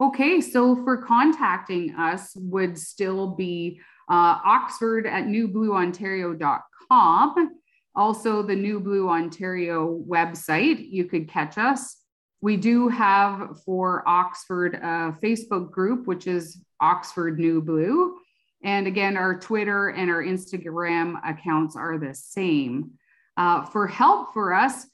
Okay, 0.00 0.40
so 0.40 0.82
for 0.82 0.96
contacting 0.96 1.94
us 1.94 2.32
would 2.34 2.78
still 2.78 3.28
be 3.28 3.78
uh, 4.10 4.40
oxford 4.44 5.06
at 5.06 5.26
newblueontario.com. 5.26 7.50
Also, 7.94 8.42
the 8.42 8.56
New 8.56 8.80
Blue 8.80 9.08
Ontario 9.08 10.02
website, 10.08 10.90
you 10.90 11.04
could 11.04 11.28
catch 11.28 11.58
us. 11.58 11.98
We 12.40 12.56
do 12.56 12.88
have 12.88 13.58
for 13.64 14.02
Oxford 14.06 14.74
a 14.74 15.16
Facebook 15.22 15.70
group, 15.70 16.06
which 16.06 16.26
is 16.26 16.60
Oxford 16.80 17.38
New 17.38 17.62
Blue. 17.62 18.16
And 18.64 18.86
again, 18.86 19.16
our 19.16 19.38
Twitter 19.38 19.90
and 19.90 20.10
our 20.10 20.24
Instagram 20.24 21.20
accounts 21.24 21.76
are 21.76 21.98
the 21.98 22.14
same. 22.14 22.92
Uh, 23.36 23.64
for 23.64 23.86
help 23.86 24.32
for 24.32 24.54
us, 24.54 24.86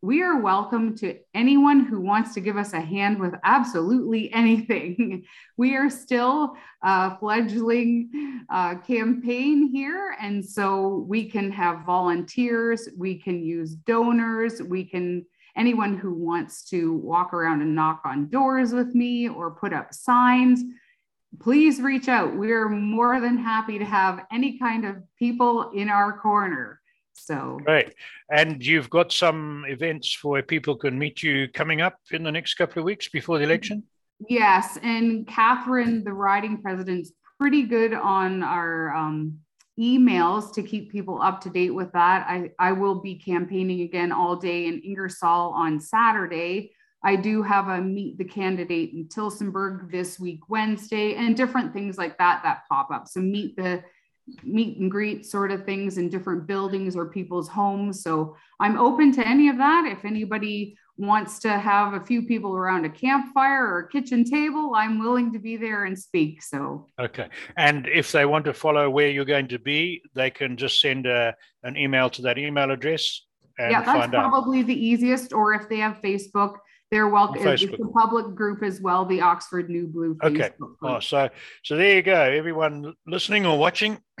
we 0.00 0.22
are 0.22 0.40
welcome 0.40 0.96
to 0.96 1.18
anyone 1.32 1.84
who 1.84 2.00
wants 2.00 2.34
to 2.34 2.40
give 2.40 2.56
us 2.56 2.72
a 2.72 2.80
hand 2.80 3.20
with 3.20 3.34
absolutely 3.44 4.32
anything. 4.34 5.24
we 5.56 5.76
are 5.76 5.88
still 5.88 6.56
a 6.82 7.16
fledgling 7.18 8.44
uh, 8.50 8.76
campaign 8.76 9.68
here, 9.68 10.16
and 10.20 10.44
so 10.44 11.04
we 11.08 11.28
can 11.28 11.52
have 11.52 11.84
volunteers, 11.84 12.88
we 12.96 13.16
can 13.16 13.42
use 13.42 13.74
donors, 13.74 14.60
we 14.62 14.84
can 14.84 15.24
anyone 15.54 15.98
who 15.98 16.14
wants 16.14 16.64
to 16.64 16.94
walk 16.94 17.34
around 17.34 17.60
and 17.60 17.74
knock 17.74 18.00
on 18.06 18.28
doors 18.28 18.72
with 18.72 18.94
me 18.94 19.28
or 19.28 19.50
put 19.50 19.72
up 19.72 19.92
signs 19.92 20.64
please 21.40 21.80
reach 21.80 22.08
out. 22.08 22.36
We're 22.36 22.68
more 22.68 23.20
than 23.20 23.38
happy 23.38 23.78
to 23.78 23.84
have 23.84 24.26
any 24.30 24.58
kind 24.58 24.84
of 24.84 24.96
people 25.18 25.70
in 25.70 25.88
our 25.88 26.18
corner. 26.18 26.80
So 27.24 27.60
great. 27.64 27.94
And 28.30 28.64
you've 28.64 28.90
got 28.90 29.12
some 29.12 29.64
events 29.68 30.22
where 30.24 30.42
people 30.42 30.76
can 30.76 30.98
meet 30.98 31.22
you 31.22 31.48
coming 31.48 31.80
up 31.80 31.98
in 32.10 32.22
the 32.22 32.32
next 32.32 32.54
couple 32.54 32.80
of 32.80 32.84
weeks 32.84 33.08
before 33.08 33.38
the 33.38 33.44
election? 33.44 33.84
Yes. 34.28 34.78
And 34.82 35.26
Catherine, 35.26 36.04
the 36.04 36.12
riding 36.12 36.60
president's 36.60 37.12
pretty 37.38 37.62
good 37.62 37.92
on 37.92 38.42
our 38.42 38.94
um, 38.94 39.38
emails 39.78 40.52
to 40.54 40.62
keep 40.62 40.90
people 40.90 41.20
up 41.22 41.40
to 41.42 41.50
date 41.50 41.74
with 41.74 41.92
that. 41.92 42.26
I, 42.28 42.50
I 42.58 42.72
will 42.72 43.00
be 43.00 43.16
campaigning 43.16 43.82
again 43.82 44.12
all 44.12 44.36
day 44.36 44.66
in 44.66 44.80
Ingersoll 44.80 45.52
on 45.52 45.80
Saturday. 45.80 46.72
I 47.04 47.16
do 47.16 47.42
have 47.42 47.68
a 47.68 47.80
meet 47.80 48.18
the 48.18 48.24
candidate 48.24 48.92
in 48.92 49.06
Tillsonburg 49.06 49.90
this 49.90 50.20
week, 50.20 50.48
Wednesday, 50.48 51.14
and 51.14 51.36
different 51.36 51.72
things 51.72 51.98
like 51.98 52.16
that 52.18 52.42
that 52.44 52.62
pop 52.70 52.90
up. 52.92 53.08
So 53.08 53.20
meet 53.20 53.56
the 53.56 53.82
meet 54.42 54.78
and 54.78 54.90
greet 54.90 55.26
sort 55.26 55.50
of 55.50 55.64
things 55.64 55.98
in 55.98 56.08
different 56.08 56.46
buildings 56.46 56.96
or 56.96 57.06
people's 57.06 57.48
homes. 57.48 58.02
So 58.02 58.36
I'm 58.60 58.78
open 58.78 59.12
to 59.12 59.26
any 59.26 59.48
of 59.48 59.58
that. 59.58 59.86
If 59.86 60.04
anybody 60.04 60.76
wants 60.96 61.38
to 61.40 61.58
have 61.58 61.94
a 61.94 62.00
few 62.00 62.22
people 62.22 62.56
around 62.56 62.84
a 62.84 62.90
campfire 62.90 63.66
or 63.66 63.78
a 63.80 63.88
kitchen 63.88 64.24
table, 64.24 64.74
I'm 64.76 64.98
willing 64.98 65.32
to 65.32 65.38
be 65.38 65.56
there 65.56 65.84
and 65.84 65.98
speak. 65.98 66.42
So, 66.42 66.86
okay. 67.00 67.28
And 67.56 67.86
if 67.88 68.12
they 68.12 68.24
want 68.26 68.44
to 68.44 68.54
follow 68.54 68.88
where 68.90 69.08
you're 69.08 69.24
going 69.24 69.48
to 69.48 69.58
be, 69.58 70.02
they 70.14 70.30
can 70.30 70.56
just 70.56 70.80
send 70.80 71.06
a, 71.06 71.34
an 71.62 71.76
email 71.76 72.10
to 72.10 72.22
that 72.22 72.38
email 72.38 72.70
address. 72.70 73.22
And 73.58 73.70
yeah, 73.70 73.82
that's 73.82 74.10
probably 74.10 74.60
out. 74.60 74.66
the 74.66 74.86
easiest. 74.86 75.32
Or 75.32 75.54
if 75.54 75.68
they 75.68 75.78
have 75.78 76.00
Facebook, 76.02 76.56
they're 76.92 77.08
welcome. 77.08 77.48
It's 77.48 77.62
a 77.62 77.88
public 77.88 78.34
group 78.34 78.62
as 78.62 78.82
well, 78.82 79.06
the 79.06 79.22
Oxford 79.22 79.70
New 79.70 79.86
Blue. 79.86 80.14
Facebook 80.16 80.36
okay. 80.36 80.50
Group. 80.58 80.76
Oh, 80.82 81.00
so 81.00 81.30
so 81.64 81.74
there 81.74 81.96
you 81.96 82.02
go. 82.02 82.20
Everyone 82.20 82.94
listening 83.06 83.46
or 83.46 83.58
watching, 83.58 83.98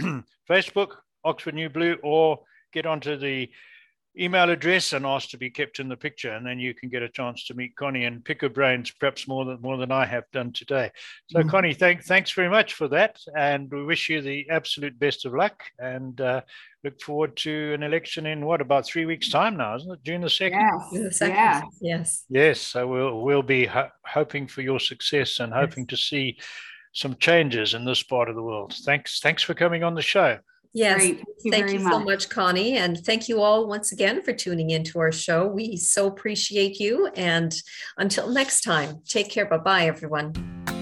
Facebook, 0.50 0.96
Oxford 1.22 1.54
New 1.54 1.68
Blue, 1.68 1.98
or 2.02 2.40
get 2.72 2.86
onto 2.86 3.18
the 3.18 3.50
email 4.18 4.50
address 4.50 4.92
and 4.92 5.06
ask 5.06 5.30
to 5.30 5.38
be 5.38 5.50
kept 5.50 5.80
in 5.80 5.88
the 5.88 5.96
picture, 5.96 6.32
and 6.32 6.46
then 6.46 6.58
you 6.58 6.74
can 6.74 6.88
get 6.88 7.02
a 7.02 7.08
chance 7.08 7.46
to 7.46 7.54
meet 7.54 7.76
Connie 7.76 8.04
and 8.04 8.24
pick 8.24 8.42
her 8.42 8.48
brains, 8.48 8.90
perhaps 8.90 9.26
more 9.26 9.44
than 9.44 9.60
more 9.62 9.76
than 9.76 9.90
I 9.90 10.04
have 10.04 10.24
done 10.32 10.52
today. 10.52 10.90
So, 11.30 11.38
mm-hmm. 11.38 11.48
Connie, 11.48 11.74
thank, 11.74 12.04
thanks 12.04 12.32
very 12.32 12.50
much 12.50 12.74
for 12.74 12.88
that, 12.88 13.18
and 13.36 13.70
we 13.70 13.84
wish 13.84 14.08
you 14.08 14.20
the 14.20 14.48
absolute 14.50 14.98
best 14.98 15.24
of 15.24 15.32
luck, 15.32 15.62
and 15.78 16.20
uh, 16.20 16.42
look 16.84 17.00
forward 17.00 17.36
to 17.38 17.72
an 17.72 17.82
election 17.82 18.26
in 18.26 18.44
what 18.44 18.60
about 18.60 18.86
three 18.86 19.06
weeks' 19.06 19.30
time 19.30 19.56
now, 19.56 19.76
isn't 19.76 19.92
it? 19.92 20.04
June 20.04 20.20
the 20.20 20.30
second. 20.30 20.60
Yes. 20.92 21.20
Yeah. 21.20 21.62
Yes. 21.80 22.24
Yes. 22.28 22.60
So 22.60 22.86
we'll 22.86 23.22
we'll 23.22 23.42
be 23.42 23.66
ho- 23.66 23.90
hoping 24.04 24.46
for 24.46 24.60
your 24.60 24.80
success 24.80 25.40
and 25.40 25.52
hoping 25.52 25.86
yes. 25.88 25.88
to 25.88 25.96
see 25.96 26.38
some 26.92 27.16
changes 27.16 27.72
in 27.72 27.86
this 27.86 28.02
part 28.02 28.28
of 28.28 28.34
the 28.34 28.42
world. 28.42 28.74
Thanks. 28.84 29.20
Thanks 29.20 29.42
for 29.42 29.54
coming 29.54 29.82
on 29.82 29.94
the 29.94 30.02
show. 30.02 30.38
Yes. 30.74 30.96
Great. 30.96 31.16
Thank 31.16 31.28
you, 31.44 31.50
thank 31.50 31.72
you 31.72 31.80
so 31.80 32.00
much, 32.00 32.28
Connie. 32.28 32.76
And 32.78 33.04
thank 33.04 33.28
you 33.28 33.42
all 33.42 33.66
once 33.66 33.92
again 33.92 34.22
for 34.22 34.32
tuning 34.32 34.70
into 34.70 34.98
our 34.98 35.12
show. 35.12 35.46
We 35.46 35.76
so 35.76 36.06
appreciate 36.06 36.80
you. 36.80 37.08
And 37.14 37.54
until 37.98 38.30
next 38.30 38.62
time, 38.62 39.02
take 39.06 39.28
care. 39.28 39.46
Bye 39.46 39.58
bye, 39.58 39.86
everyone. 39.86 40.81